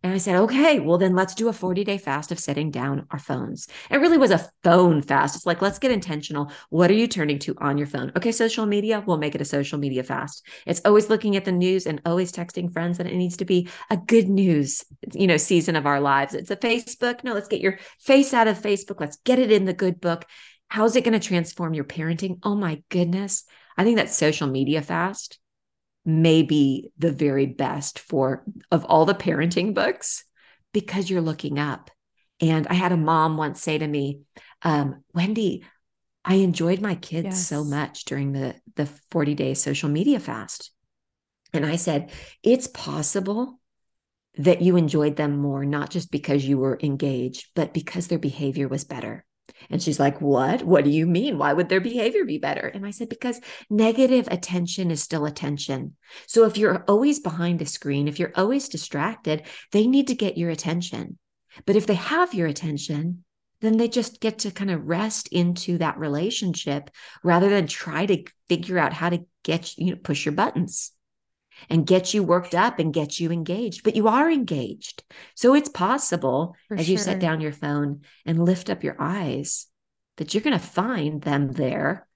[0.05, 3.07] And I said, okay, well, then let's do a 40 day fast of setting down
[3.09, 3.67] our phones.
[3.89, 5.35] It really was a phone fast.
[5.35, 6.51] It's like, let's get intentional.
[6.69, 8.11] What are you turning to on your phone?
[8.15, 10.45] Okay, social media, we'll make it a social media fast.
[10.67, 13.67] It's always looking at the news and always texting friends that it needs to be
[13.89, 16.35] a good news, you know, season of our lives.
[16.35, 17.23] It's a Facebook.
[17.23, 18.99] No, let's get your face out of Facebook.
[18.99, 20.25] Let's get it in the good book.
[20.67, 22.37] How's it going to transform your parenting?
[22.43, 23.43] Oh my goodness.
[23.75, 25.39] I think that social media fast
[26.05, 30.23] may be the very best for of all the parenting books
[30.71, 31.89] because you're looking up.
[32.41, 34.21] And I had a mom once say to me,
[34.61, 35.63] um, Wendy,
[36.23, 37.47] I enjoyed my kids yes.
[37.47, 40.71] so much during the the 40 day social media fast.
[41.53, 42.11] And I said,
[42.43, 43.59] it's possible
[44.37, 48.67] that you enjoyed them more, not just because you were engaged, but because their behavior
[48.67, 49.25] was better.
[49.69, 50.63] And she's like, What?
[50.63, 51.37] What do you mean?
[51.37, 52.67] Why would their behavior be better?
[52.67, 55.95] And I said, Because negative attention is still attention.
[56.27, 60.37] So if you're always behind a screen, if you're always distracted, they need to get
[60.37, 61.17] your attention.
[61.65, 63.23] But if they have your attention,
[63.61, 66.89] then they just get to kind of rest into that relationship
[67.23, 70.91] rather than try to figure out how to get you know push your buttons
[71.69, 75.03] and get you worked up and get you engaged, but you are engaged.
[75.35, 76.93] So it's possible For as sure.
[76.93, 79.67] you set down your phone and lift up your eyes
[80.17, 82.07] that you're going to find them there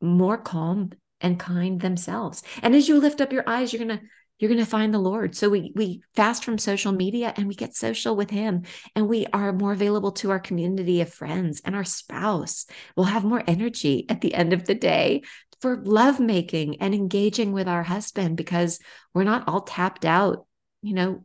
[0.00, 2.42] more calm and kind themselves.
[2.62, 4.04] And as you lift up your eyes, you're going to
[4.38, 5.34] you're going to find the Lord.
[5.34, 9.26] So we we fast from social media and we get social with him and we
[9.32, 12.66] are more available to our community of friends and our spouse.
[12.96, 15.22] We'll have more energy at the end of the day
[15.60, 18.78] for lovemaking and engaging with our husband because
[19.14, 20.46] we're not all tapped out,
[20.82, 21.24] you know,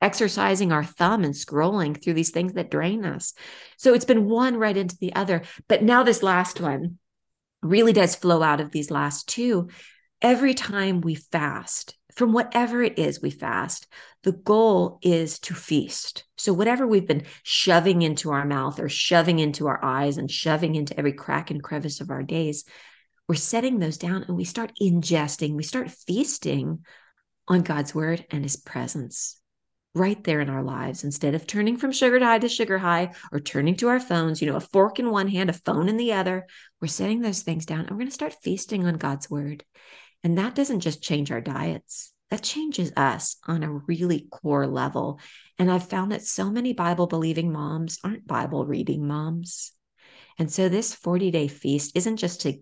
[0.00, 3.34] exercising our thumb and scrolling through these things that drain us.
[3.78, 5.42] So it's been one right into the other.
[5.68, 6.98] But now this last one
[7.62, 9.68] really does flow out of these last two.
[10.22, 13.86] Every time we fast, from whatever it is we fast,
[14.22, 16.24] the goal is to feast.
[16.36, 20.74] So, whatever we've been shoving into our mouth or shoving into our eyes and shoving
[20.74, 22.64] into every crack and crevice of our days,
[23.28, 26.84] we're setting those down and we start ingesting, we start feasting
[27.48, 29.40] on God's word and his presence
[29.94, 33.40] right there in our lives instead of turning from sugar high to sugar high or
[33.40, 36.12] turning to our phones, you know, a fork in one hand, a phone in the
[36.12, 36.46] other.
[36.80, 39.64] We're setting those things down and we're going to start feasting on God's word.
[40.26, 45.20] And that doesn't just change our diets, that changes us on a really core level.
[45.56, 49.70] And I've found that so many Bible believing moms aren't Bible reading moms.
[50.36, 52.58] And so this 40 day feast isn't just to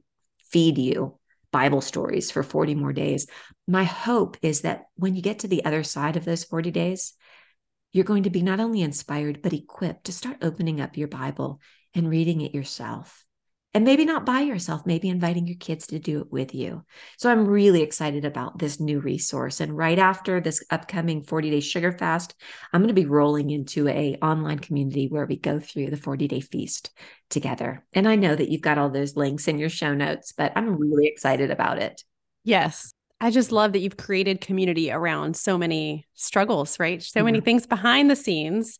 [0.50, 1.18] feed you
[1.52, 3.28] Bible stories for 40 more days.
[3.66, 7.14] My hope is that when you get to the other side of those 40 days,
[7.94, 11.62] you're going to be not only inspired, but equipped to start opening up your Bible
[11.94, 13.23] and reading it yourself
[13.74, 16.84] and maybe not by yourself, maybe inviting your kids to do it with you.
[17.18, 19.60] So I'm really excited about this new resource.
[19.60, 22.34] And right after this upcoming 40 day sugar fast,
[22.72, 26.28] I'm going to be rolling into a online community where we go through the 40
[26.28, 26.90] day feast
[27.30, 27.84] together.
[27.92, 30.76] And I know that you've got all those links in your show notes, but I'm
[30.76, 32.04] really excited about it.
[32.44, 32.92] Yes.
[33.24, 37.02] I just love that you've created community around so many struggles, right?
[37.02, 37.24] So mm-hmm.
[37.24, 38.78] many things behind the scenes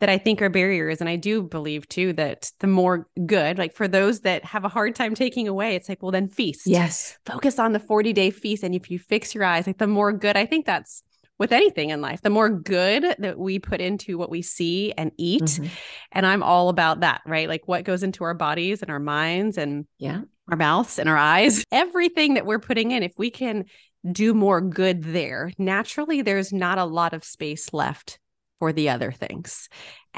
[0.00, 1.00] that I think are barriers.
[1.00, 4.70] And I do believe too that the more good, like for those that have a
[4.70, 6.66] hard time taking away, it's like, well, then feast.
[6.66, 7.18] Yes.
[7.26, 8.62] Focus on the 40 day feast.
[8.62, 11.02] And if you fix your eyes, like the more good, I think that's
[11.38, 15.10] with anything in life, the more good that we put into what we see and
[15.18, 15.42] eat.
[15.42, 15.66] Mm-hmm.
[16.12, 17.48] And I'm all about that, right?
[17.48, 20.20] Like what goes into our bodies and our minds and yeah,
[20.50, 23.64] our mouths and our eyes, everything that we're putting in, if we can
[24.10, 28.18] do more good there, naturally there's not a lot of space left
[28.60, 29.68] for the other things.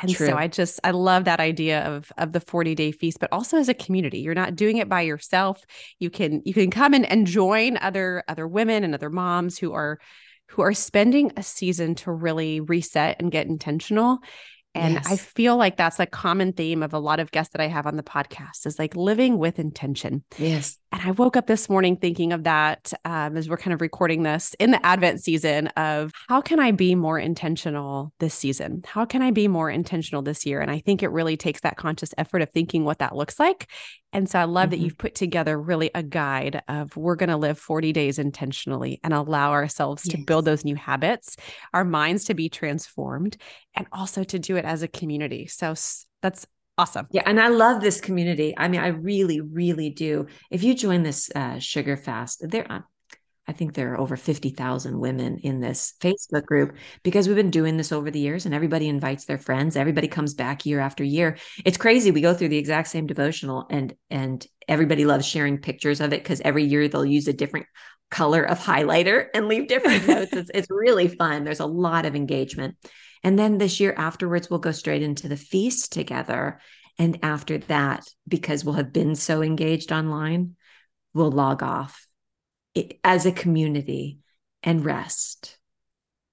[0.00, 0.26] And True.
[0.26, 3.56] so I just I love that idea of of the 40 day feast, but also
[3.56, 4.20] as a community.
[4.20, 5.64] You're not doing it by yourself.
[5.98, 9.72] You can you can come in and join other other women and other moms who
[9.72, 9.98] are
[10.49, 14.18] who are spending a season to really reset and get intentional.
[14.76, 15.07] And yes.
[15.11, 17.86] I feel like that's a common theme of a lot of guests that I have
[17.86, 20.22] on the podcast is like living with intention.
[20.36, 20.76] Yes.
[20.92, 24.22] And I woke up this morning thinking of that um, as we're kind of recording
[24.22, 28.82] this in the Advent season of how can I be more intentional this season?
[28.86, 30.61] How can I be more intentional this year?
[30.61, 33.68] And I think it really takes that conscious effort of thinking what that looks like.
[34.16, 34.70] And so I love mm-hmm.
[34.70, 38.98] that you've put together really a guide of we're going to live 40 days intentionally
[39.04, 40.16] and allow ourselves yes.
[40.16, 41.36] to build those new habits,
[41.74, 43.36] our minds to be transformed,
[43.74, 45.46] and also to do it as a community.
[45.46, 45.74] So
[46.22, 46.46] that's
[46.78, 47.06] Awesome.
[47.10, 47.22] Yeah.
[47.24, 48.54] And I love this community.
[48.54, 50.26] I mean, I really, really do.
[50.50, 52.80] If you join this uh, sugar fast, there, uh,
[53.49, 57.76] I think there are over 50,000 women in this Facebook group because we've been doing
[57.76, 59.76] this over the years and everybody invites their friends.
[59.76, 61.36] Everybody comes back year after year.
[61.64, 62.11] It's crazy.
[62.11, 66.22] We go through the exact same devotional and, and everybody loves sharing pictures of it
[66.22, 67.66] because every year they'll use a different
[68.11, 70.32] color of highlighter and leave different notes.
[70.32, 71.44] It's, it's really fun.
[71.44, 72.76] There's a lot of engagement.
[73.22, 76.61] And then this year afterwards, we'll go straight into the feast together.
[76.99, 80.57] And after that, because we'll have been so engaged online,
[81.14, 82.05] we'll log off
[83.05, 84.20] as a community
[84.62, 85.59] and rest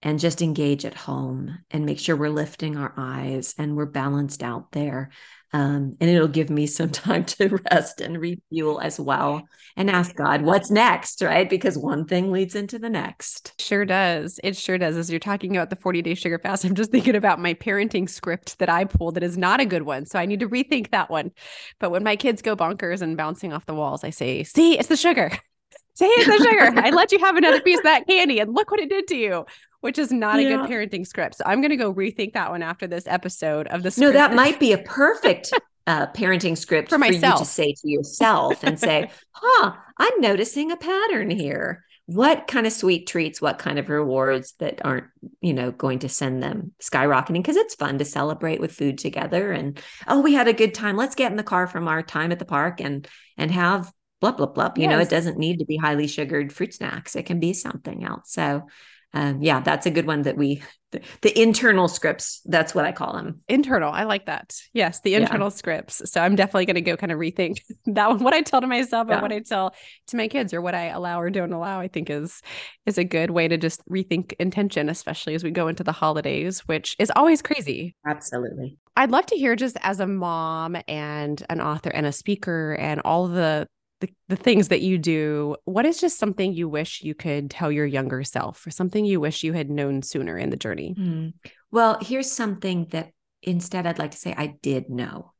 [0.04, 4.44] and just engage at home and make sure we're lifting our eyes and we're balanced
[4.44, 5.10] out there.
[5.54, 10.14] Um, and it'll give me some time to rest and refuel as well and ask
[10.16, 11.50] God, what's next, right?
[11.50, 13.54] Because one thing leads into the next.
[13.62, 14.40] Sure does.
[14.44, 14.98] It sure does.
[14.98, 18.10] As you're talking about the 40 day sugar fast, I'm just thinking about my parenting
[18.10, 20.06] script that I pulled that is not a good one.
[20.06, 21.32] So I need to rethink that one.
[21.80, 24.90] But when my kids go bonkers and bouncing off the walls, I say, see, it's
[24.90, 25.32] the sugar.
[25.96, 26.80] Say it's the sugar.
[26.80, 29.16] I let you have another piece of that candy and look what it did to
[29.16, 29.46] you
[29.84, 30.48] which is not yeah.
[30.48, 31.36] a good parenting script.
[31.36, 33.94] So I'm going to go rethink that one after this episode of the.
[33.98, 35.52] No, that might be a perfect
[35.88, 37.22] uh, parenting script for, myself.
[37.22, 42.48] for you to say to yourself and say, "Huh, I'm noticing a pattern here." What
[42.48, 45.08] kind of sweet treats, what kind of rewards that aren't,
[45.42, 47.36] you know, going to send them skyrocketing?
[47.36, 49.52] Because it's fun to celebrate with food together.
[49.52, 50.98] And oh, we had a good time.
[50.98, 53.06] Let's get in the car from our time at the park and
[53.38, 53.92] and have
[54.24, 54.72] blah blah blah.
[54.78, 54.90] You yes.
[54.90, 57.16] know, it doesn't need to be highly sugared fruit snacks.
[57.16, 58.32] It can be something else.
[58.32, 58.68] So
[59.16, 62.92] um, yeah, that's a good one that we, the, the, internal scripts, that's what I
[62.92, 63.42] call them.
[63.48, 63.94] Internal.
[63.94, 64.60] I like that.
[64.74, 65.56] Yes, the internal yeah.
[65.56, 66.12] scripts.
[66.12, 68.24] So I'm definitely going to go kind of rethink that one.
[68.24, 69.16] What I tell to myself yeah.
[69.16, 69.76] and what I tell
[70.08, 72.42] to my kids or what I allow or don't allow, I think is,
[72.88, 76.62] is a good way to just rethink intention, especially as we go into the holidays,
[76.62, 77.96] which is always crazy.
[78.08, 78.80] Absolutely.
[78.98, 83.00] I'd love to hear just as a mom and an author and a speaker and
[83.02, 83.68] all the
[84.04, 87.72] the, the things that you do, what is just something you wish you could tell
[87.72, 90.94] your younger self or something you wish you had known sooner in the journey?
[91.00, 91.34] Mm.
[91.72, 95.32] Well, here's something that instead I'd like to say I did know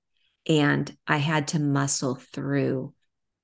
[0.48, 2.94] and I had to muscle through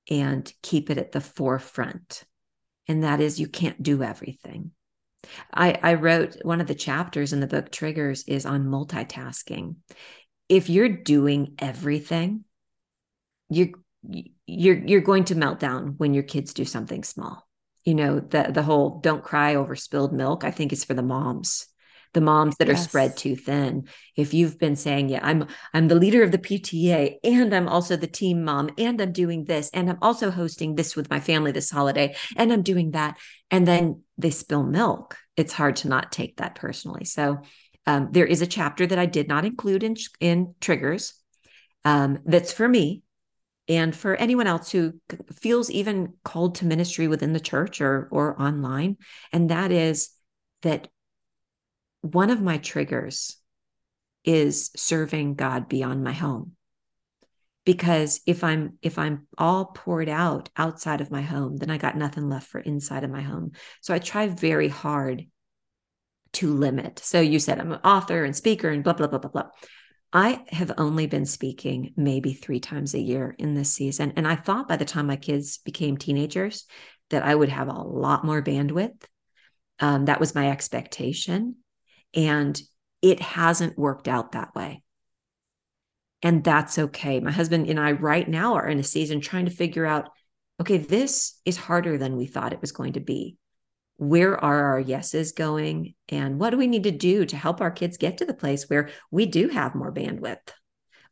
[0.08, 2.24] and keep it at the forefront.
[2.88, 4.70] And that is you can't do everything.
[5.52, 9.76] I, I wrote one of the chapters in the book Triggers is on multitasking.
[10.48, 12.44] If you're doing everything,
[13.50, 13.68] you're
[14.46, 17.46] you're you're going to melt down when your kids do something small.
[17.84, 21.02] You know the the whole don't cry over spilled milk i think is for the
[21.02, 21.66] moms.
[22.12, 22.80] The moms that yes.
[22.80, 23.86] are spread too thin.
[24.16, 27.96] If you've been saying yeah i'm i'm the leader of the pta and i'm also
[27.96, 31.52] the team mom and i'm doing this and i'm also hosting this with my family
[31.52, 33.16] this holiday and i'm doing that
[33.50, 37.04] and then they spill milk it's hard to not take that personally.
[37.06, 37.40] So
[37.86, 41.14] um, there is a chapter that i did not include in in triggers
[41.84, 43.02] um, that's for me
[43.70, 44.94] and for anyone else who
[45.32, 48.96] feels even called to ministry within the church or or online
[49.32, 50.10] and that is
[50.62, 50.88] that
[52.02, 53.36] one of my triggers
[54.24, 56.52] is serving God beyond my home.
[57.64, 61.96] Because if i'm if i'm all poured out outside of my home then i got
[61.96, 63.52] nothing left for inside of my home.
[63.82, 65.26] So i try very hard
[66.34, 66.98] to limit.
[67.00, 69.48] So you said i'm an author and speaker and blah blah blah blah blah
[70.12, 74.12] I have only been speaking maybe three times a year in this season.
[74.16, 76.66] And I thought by the time my kids became teenagers
[77.10, 79.02] that I would have a lot more bandwidth.
[79.78, 81.56] Um, that was my expectation.
[82.14, 82.60] And
[83.02, 84.82] it hasn't worked out that way.
[86.22, 87.20] And that's okay.
[87.20, 90.10] My husband and I, right now, are in a season trying to figure out
[90.60, 93.38] okay, this is harder than we thought it was going to be.
[94.00, 95.94] Where are our yeses going?
[96.08, 98.64] And what do we need to do to help our kids get to the place
[98.64, 100.54] where we do have more bandwidth?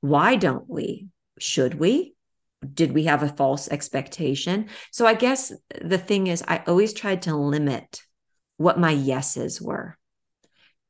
[0.00, 1.08] Why don't we?
[1.38, 2.14] Should we?
[2.72, 4.70] Did we have a false expectation?
[4.90, 8.00] So I guess the thing is, I always tried to limit
[8.56, 9.98] what my yeses were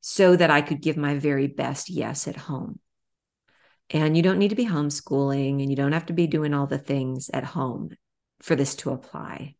[0.01, 2.79] so that I could give my very best yes at home.
[3.91, 6.69] And you don't need to be homeschooling and you don't have to be doing all
[6.69, 7.91] the things at home
[8.41, 9.57] for this to apply.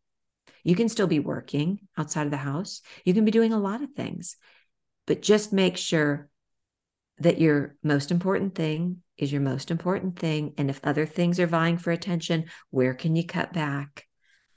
[0.63, 2.81] You can still be working outside of the house.
[3.05, 4.35] You can be doing a lot of things,
[5.05, 6.29] but just make sure
[7.19, 10.53] that your most important thing is your most important thing.
[10.57, 14.05] And if other things are vying for attention, where can you cut back?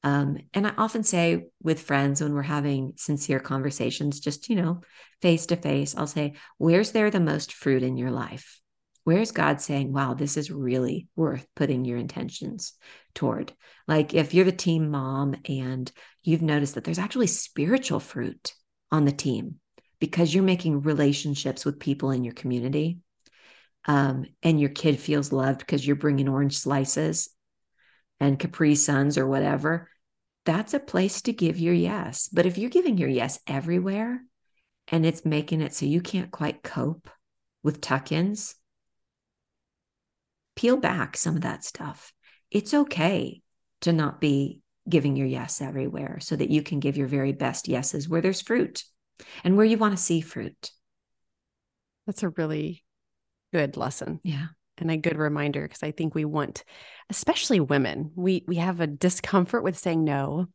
[0.05, 4.80] Um, and I often say with friends when we're having sincere conversations, just, you know,
[5.20, 8.61] face to face, I'll say, Where's there the most fruit in your life?
[9.05, 12.74] Where's God saying, wow, this is really worth putting your intentions
[13.14, 13.53] toward?
[13.88, 15.90] Like if you're the team mom and
[16.22, 18.55] you've noticed that there's actually spiritual fruit
[18.90, 19.57] on the team
[19.98, 22.98] because you're making relationships with people in your community.
[23.84, 27.28] Um, and your kid feels loved because you're bringing orange slices
[28.20, 29.88] and Capri Suns or whatever,
[30.44, 32.28] that's a place to give your yes.
[32.32, 34.22] But if you're giving your yes everywhere
[34.88, 37.11] and it's making it so you can't quite cope
[37.64, 38.55] with tuck ins,
[40.57, 42.12] peel back some of that stuff.
[42.50, 43.42] It's okay
[43.82, 47.68] to not be giving your yes everywhere so that you can give your very best
[47.68, 48.84] yeses where there's fruit
[49.44, 50.70] and where you want to see fruit.
[52.07, 52.82] That's a really
[53.53, 54.20] good lesson.
[54.24, 54.46] Yeah.
[54.78, 56.64] And a good reminder because I think we want,
[57.09, 60.46] especially women, we we have a discomfort with saying no.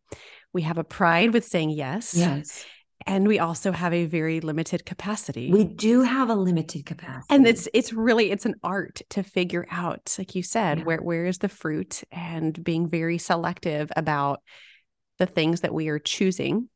[0.52, 2.14] We have a pride with saying yes.
[2.14, 2.66] Yes.
[3.08, 5.50] And we also have a very limited capacity.
[5.52, 7.26] We do have a limited capacity.
[7.34, 10.84] And it's it's really it's an art to figure out, like you said, Yeah.
[10.84, 14.42] where where is the fruit and being very selective about
[15.20, 16.70] the things that we are choosing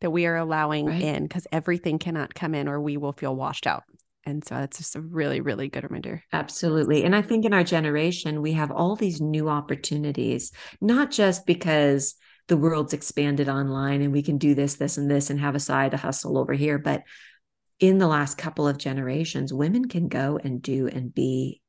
[0.00, 1.02] that we are allowing Right.
[1.02, 3.82] in because everything cannot come in or we will feel washed out.
[4.24, 6.22] And so that's just a really, really good reminder.
[6.32, 7.02] Absolutely.
[7.02, 12.14] And I think in our generation, we have all these new opportunities, not just because
[12.48, 15.60] the world's expanded online and we can do this, this, and this and have a
[15.60, 17.02] side hustle over here, but
[17.78, 21.60] in the last couple of generations, women can go and do and be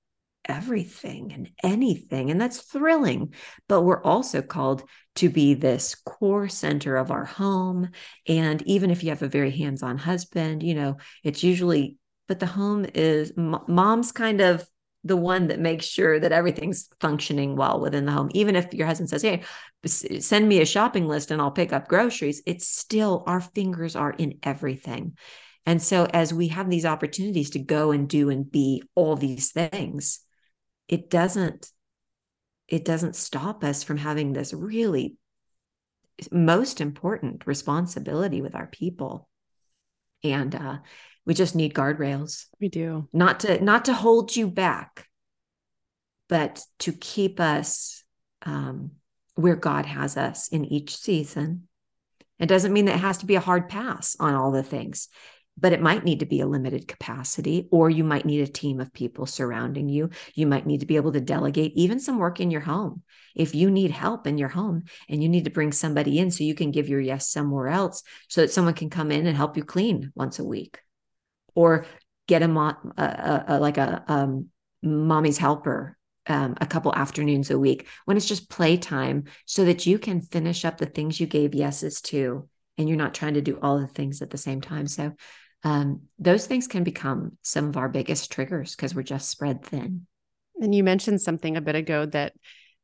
[0.46, 2.32] everything and anything.
[2.32, 3.34] And that's thrilling.
[3.68, 4.84] But we're also called
[5.18, 7.90] to be this core center of our home.
[8.28, 12.40] And even if you have a very hands on husband, you know, it's usually, but
[12.40, 14.68] the home is mom's kind of
[15.04, 18.30] the one that makes sure that everything's functioning well within the home.
[18.34, 19.44] Even if your husband says, Hey,
[19.86, 24.12] send me a shopping list and I'll pick up groceries, it's still our fingers are
[24.12, 25.18] in everything.
[25.66, 29.52] And so, as we have these opportunities to go and do and be all these
[29.52, 30.20] things,
[30.88, 31.72] it doesn't
[32.68, 35.18] it doesn't stop us from having this really
[36.32, 39.28] most important responsibility with our people
[40.24, 40.78] and uh,
[41.30, 42.48] we just need guardrails.
[42.60, 43.08] We do.
[43.14, 45.06] not to not to hold you back
[46.28, 48.04] but to keep us
[48.48, 48.94] um,
[49.36, 51.68] where god has us in each season.
[52.40, 55.08] It doesn't mean that it has to be a hard pass on all the things
[55.56, 58.80] but it might need to be a limited capacity or you might need a team
[58.80, 60.10] of people surrounding you.
[60.34, 63.04] You might need to be able to delegate even some work in your home.
[63.36, 66.46] If you need help in your home and you need to bring somebody in so
[66.46, 69.58] you can give your yes somewhere else so that someone can come in and help
[69.58, 70.80] you clean once a week
[71.56, 71.86] or
[72.28, 74.48] get a, mo- a, a, a like a um,
[74.82, 75.98] mommy's helper
[76.28, 80.64] um, a couple afternoons a week when it's just playtime so that you can finish
[80.64, 82.48] up the things you gave yeses to
[82.78, 84.88] and you're not trying to do all the things at the same time.
[84.88, 85.14] So
[85.64, 90.06] um, those things can become some of our biggest triggers because we're just spread thin.
[90.62, 92.34] And you mentioned something a bit ago that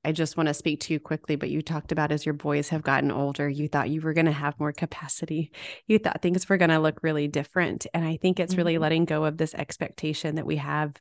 [0.06, 2.70] I just want to speak to you quickly, but you talked about as your boys
[2.70, 5.52] have gotten older, you thought you were going to have more capacity.
[5.88, 7.88] You thought things were going to look really different.
[7.94, 8.82] And I think it's really Mhm.
[8.82, 10.94] letting go of this expectation that we have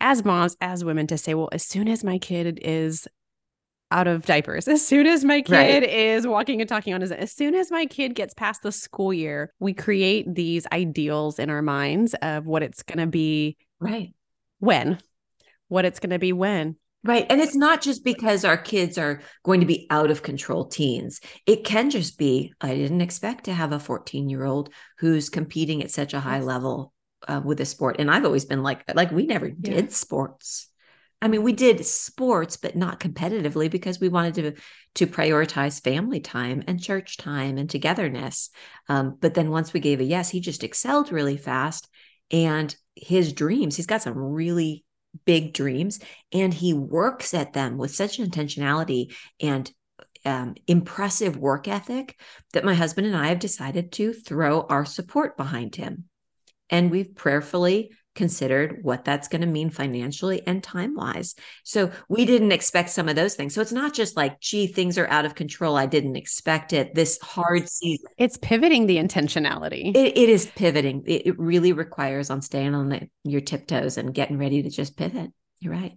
[0.00, 3.08] as moms, as women to say, well, as soon as my kid is
[3.90, 5.82] out of diapers, as soon as my kid Right.
[5.82, 9.12] is walking and talking on his as soon as my kid gets past the school
[9.12, 14.14] year, we create these ideals in our minds of what it's going to be right
[14.60, 14.98] when,
[15.66, 16.76] what it's going to be when.
[17.02, 17.24] Right.
[17.30, 21.20] And it's not just because our kids are going to be out of control teens.
[21.46, 25.82] It can just be, I didn't expect to have a 14 year old who's competing
[25.82, 26.92] at such a high level
[27.26, 27.96] uh, with a sport.
[27.98, 29.54] And I've always been like, like we never Yeah.
[29.60, 30.68] did sports.
[31.22, 34.52] I mean, we did sports, but not competitively because we wanted to
[34.96, 38.50] to prioritize family time and church time and togetherness.
[38.88, 41.88] Um, but then once we gave a yes, he just excelled really fast.
[42.30, 44.84] And his dreams, he's got some really
[45.24, 46.00] big dreams,
[46.32, 49.70] and he works at them with such an intentionality and
[50.24, 52.18] um, impressive work ethic
[52.52, 56.04] that my husband and I have decided to throw our support behind him.
[56.68, 61.34] And we've prayerfully considered what that's going to mean financially and time wise.
[61.64, 63.54] So we didn't expect some of those things.
[63.54, 65.76] So it's not just like, gee, things are out of control.
[65.76, 66.94] I didn't expect it.
[66.94, 68.06] This hard season.
[68.18, 69.94] It's pivoting the intentionality.
[69.94, 71.04] it, it is pivoting.
[71.06, 74.96] It, it, really requires on staying on the, your tiptoes and getting ready to just
[74.96, 75.30] pivot.
[75.60, 75.96] You're right.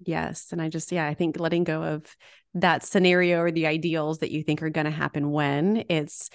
[0.00, 0.48] Yes.
[0.52, 2.16] And I just, yeah, I think letting go of
[2.54, 6.30] that scenario or the ideals that you think are going to happen when it's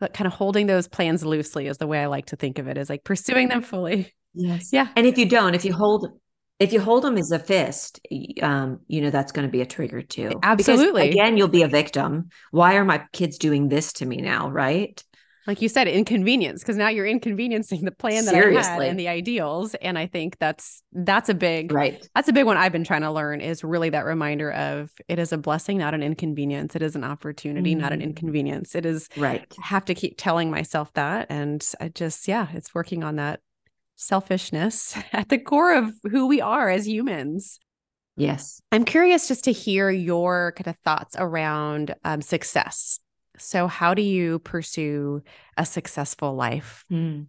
[0.00, 2.68] uh, kind of holding those plans loosely is the way I like to think of
[2.68, 4.14] it is like pursuing them fully.
[4.34, 4.72] Yes.
[4.72, 4.88] Yeah.
[4.96, 6.08] And if you don't, if you hold
[6.58, 8.00] if you hold them as a fist,
[8.42, 10.32] um, you know that's going to be a trigger too.
[10.42, 11.10] Absolutely.
[11.10, 12.30] Because, again, you'll be a victim.
[12.50, 14.50] Why are my kids doing this to me now?
[14.50, 15.02] Right
[15.48, 18.70] like you said, inconvenience because now you're inconveniencing the plan that Seriously.
[18.70, 19.74] I had and the ideals.
[19.76, 22.06] And I think that's that's a big right.
[22.14, 25.18] That's a big one I've been trying to learn is really that reminder of it
[25.18, 26.76] is a blessing, not an inconvenience.
[26.76, 27.78] It is an opportunity, mm.
[27.78, 28.04] not an mm.
[28.04, 28.74] inconvenience.
[28.74, 29.46] It is right.
[29.58, 31.28] I have to keep telling myself that.
[31.30, 33.40] And I just, yeah, it's working on that
[33.98, 37.58] selfishness at the core of who we are as humans.
[38.16, 38.60] Yes.
[38.72, 42.98] I'm curious just to hear your kind of thoughts around um, success
[43.38, 45.22] so, how do you pursue
[45.56, 46.84] a successful life?
[46.88, 47.22] Hmm.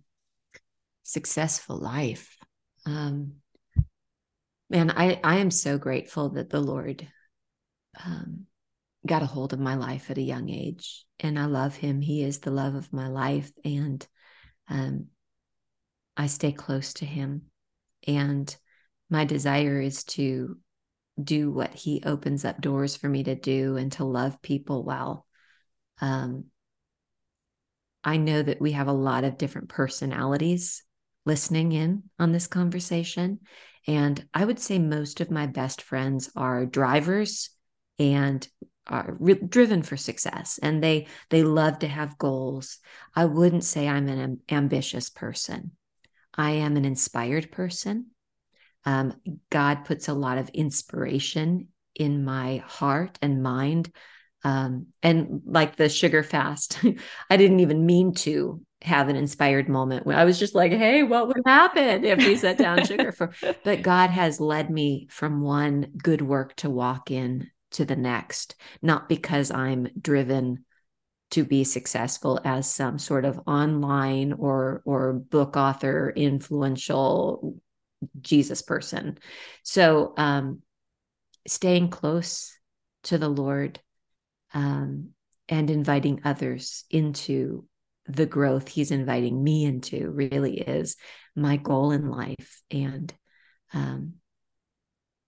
[1.03, 2.37] Successful life.
[2.85, 3.35] Um,
[4.69, 7.07] man, I, I am so grateful that the Lord
[8.03, 8.45] um,
[9.05, 11.05] got a hold of my life at a young age.
[11.19, 12.01] And I love him.
[12.01, 13.51] He is the love of my life.
[13.63, 14.05] And
[14.69, 15.07] um,
[16.19, 17.43] I stay close to him.
[18.05, 18.55] And
[19.09, 20.57] my desire is to
[21.21, 25.25] do what he opens up doors for me to do and to love people well
[26.01, 26.45] um,
[28.03, 30.83] I know that we have a lot of different personalities
[31.25, 33.39] listening in on this conversation.
[33.87, 37.49] And I would say most of my best friends are drivers
[37.97, 38.47] and
[38.87, 42.79] are re- driven for success and they they love to have goals.
[43.15, 45.71] I wouldn't say I'm an am- ambitious person.
[46.39, 48.07] I am an inspired person.
[48.85, 49.13] Um,
[49.49, 53.93] God puts a lot of inspiration in my heart and mind.
[54.45, 56.79] Um, and like the sugar fast
[57.29, 60.05] i didn't even mean to have an inspired moment.
[60.05, 63.31] When i was just like hey what would happen if we set down sugar for?
[63.65, 68.55] But god has led me from one good work to walk in to the next
[68.81, 70.63] not because i'm driven
[71.31, 77.55] to be successful as some sort of online or or book author influential
[78.21, 79.17] jesus person.
[79.63, 80.61] So um
[81.47, 82.57] staying close
[83.03, 83.79] to the lord
[84.53, 85.09] um,
[85.47, 87.65] and inviting others into
[88.07, 90.95] the growth he's inviting me into really is
[91.35, 93.13] my goal in life and
[93.73, 94.13] um,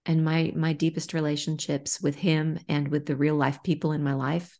[0.05, 4.13] and my my deepest relationships with him and with the real life people in my
[4.13, 4.57] life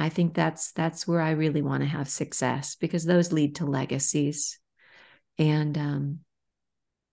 [0.00, 3.66] i think that's that's where i really want to have success because those lead to
[3.66, 4.58] legacies
[5.38, 6.20] and um,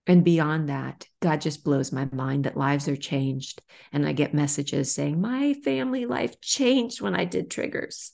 [0.08, 3.60] and beyond that, God just blows my mind that lives are changed.
[3.92, 8.12] And I get messages saying, My family life changed when I did triggers,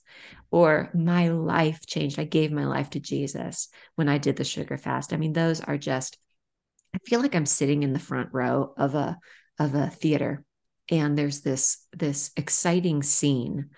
[0.50, 2.18] or my life changed.
[2.18, 5.12] I gave my life to Jesus when I did the sugar fast.
[5.12, 6.18] I mean, those are just,
[6.92, 9.16] I feel like I'm sitting in the front row of a
[9.60, 10.44] of a theater
[10.90, 13.70] and there's this this exciting scene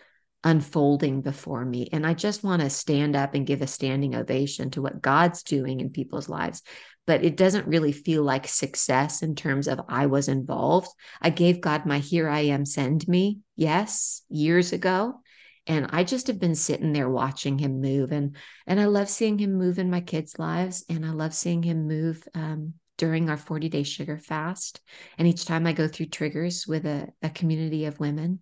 [0.45, 1.89] unfolding before me.
[1.93, 5.43] And I just want to stand up and give a standing ovation to what God's
[5.43, 6.63] doing in people's lives
[7.07, 10.89] but it doesn't really feel like success in terms of I was involved.
[11.23, 15.21] I gave God my here I am, send me, yes, years ago.
[15.69, 18.13] And I just have been sitting there watching him move.
[18.13, 20.85] And and I love seeing him move in my kids' lives.
[20.89, 24.81] And I love seeing him move um, during our 40 day sugar fast.
[25.19, 28.41] And each time I go through triggers with a, a community of women.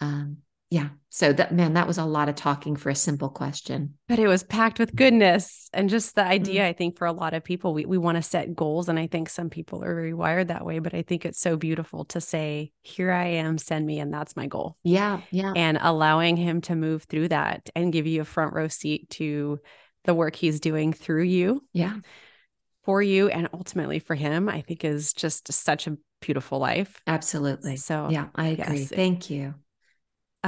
[0.00, 0.38] Um,
[0.70, 0.88] yeah.
[1.08, 3.94] So that man that was a lot of talking for a simple question.
[4.06, 6.68] But it was packed with goodness and just the idea mm-hmm.
[6.68, 7.72] i think for a lot of people.
[7.72, 10.78] We, we want to set goals and i think some people are rewired that way
[10.78, 14.36] but i think it's so beautiful to say here i am send me and that's
[14.36, 14.76] my goal.
[14.84, 15.52] Yeah yeah.
[15.56, 19.60] And allowing him to move through that and give you a front row seat to
[20.04, 21.96] the work he's doing through you yeah.
[22.84, 27.00] for you and ultimately for him i think is just such a beautiful life.
[27.06, 27.76] Absolutely.
[27.76, 28.80] So yeah i agree.
[28.80, 29.54] yes, thank you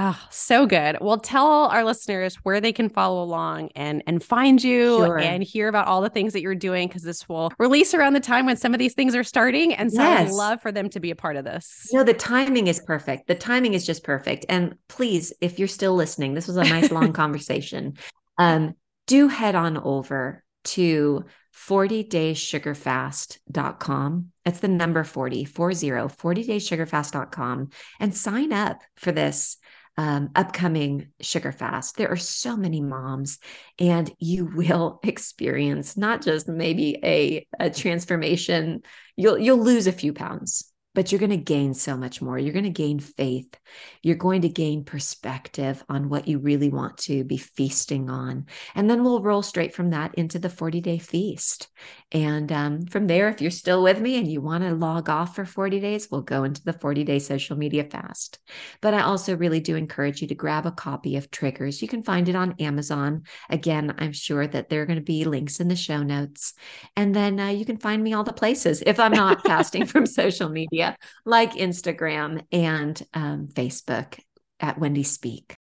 [0.02, 0.96] Oh, so good.
[1.02, 5.18] Well, tell our listeners where they can follow along and and find you sure.
[5.18, 8.20] and hear about all the things that you're doing because this will release around the
[8.20, 9.74] time when some of these things are starting.
[9.74, 10.30] And so yes.
[10.30, 11.90] I'd love for them to be a part of this.
[11.92, 13.26] No, the timing is perfect.
[13.26, 14.46] The timing is just perfect.
[14.48, 17.98] And please, if you're still listening, this was a nice long conversation.
[18.38, 18.76] Um,
[19.06, 24.26] do head on over to 40daysugarfast.com.
[24.46, 27.68] That's the number 40, 40, 40daysugarfast.com
[28.00, 29.58] and sign up for this
[30.00, 31.98] um, upcoming sugar fast.
[31.98, 33.38] There are so many moms,
[33.78, 38.80] and you will experience not just maybe a, a transformation.
[39.16, 42.38] You'll you'll lose a few pounds, but you're going to gain so much more.
[42.38, 43.56] You're going to gain faith.
[44.02, 48.46] You're going to gain perspective on what you really want to be feasting on.
[48.74, 51.68] And then we'll roll straight from that into the 40 day feast.
[52.10, 55.36] And um, from there, if you're still with me and you want to log off
[55.36, 58.40] for 40 days, we'll go into the 40 day social media fast.
[58.80, 61.82] But I also really do encourage you to grab a copy of Triggers.
[61.82, 63.22] You can find it on Amazon.
[63.48, 66.54] Again, I'm sure that there are going to be links in the show notes.
[66.96, 70.04] And then uh, you can find me all the places if I'm not fasting from
[70.04, 74.18] social media media like Instagram and um, Facebook
[74.58, 75.56] at Wendy Speake.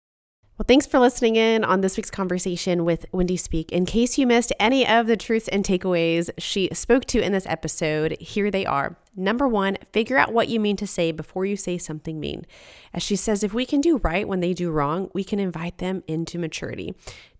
[0.58, 3.70] Well, thanks for listening in on this week's conversation with Wendy Speake.
[3.72, 7.44] In case you missed any of the truths and takeaways she spoke to in this
[7.46, 8.96] episode, here they are.
[9.14, 12.46] Number one, figure out what you mean to say before you say something mean.
[12.94, 15.76] As she says, if we can do right when they do wrong, we can invite
[15.76, 16.94] them into maturity.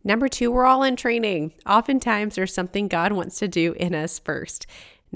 [0.04, 1.54] Number two, we're all in training.
[1.66, 4.66] Oftentimes, there's something God wants to do in us first.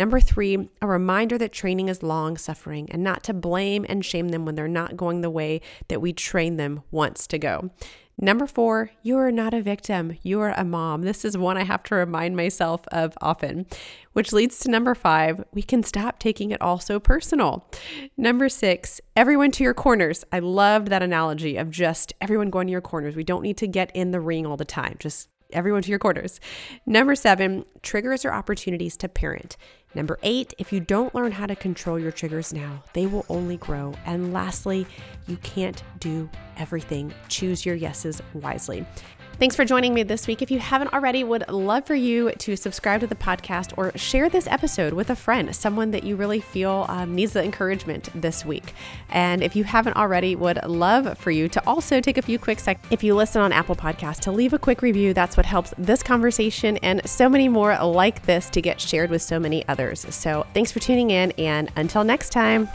[0.01, 4.31] Number three, a reminder that training is long suffering and not to blame and shame
[4.31, 7.71] them when they're not going the way that we train them once to go.
[8.19, 10.17] Number four, you are not a victim.
[10.23, 11.03] You are a mom.
[11.03, 13.67] This is one I have to remind myself of often,
[14.15, 17.71] which leads to number five, we can stop taking it all so personal.
[18.17, 20.25] Number six, everyone to your corners.
[20.33, 23.17] I loved that analogy of just everyone going to your corners.
[23.17, 24.97] We don't need to get in the ring all the time.
[24.99, 26.41] Just everyone to your quarters.
[26.87, 29.57] Number seven, triggers or opportunities to parent.
[29.95, 33.57] Number eight, if you don't learn how to control your triggers now, they will only
[33.57, 33.93] grow.
[34.07, 34.87] And lastly,
[35.27, 37.13] you can't do everything.
[37.29, 38.87] Choose your yeses wisely.
[39.41, 40.43] Thanks for joining me this week.
[40.43, 44.29] If you haven't already, would love for you to subscribe to the podcast or share
[44.29, 48.45] this episode with a friend, someone that you really feel um, needs the encouragement this
[48.45, 48.75] week.
[49.09, 52.61] And if you haven't already, would love for you to also take a few quick
[52.61, 55.15] seconds if you listen on Apple Podcasts to leave a quick review.
[55.15, 59.23] That's what helps this conversation and so many more like this to get shared with
[59.23, 60.05] so many others.
[60.15, 62.69] So thanks for tuning in, and until next time.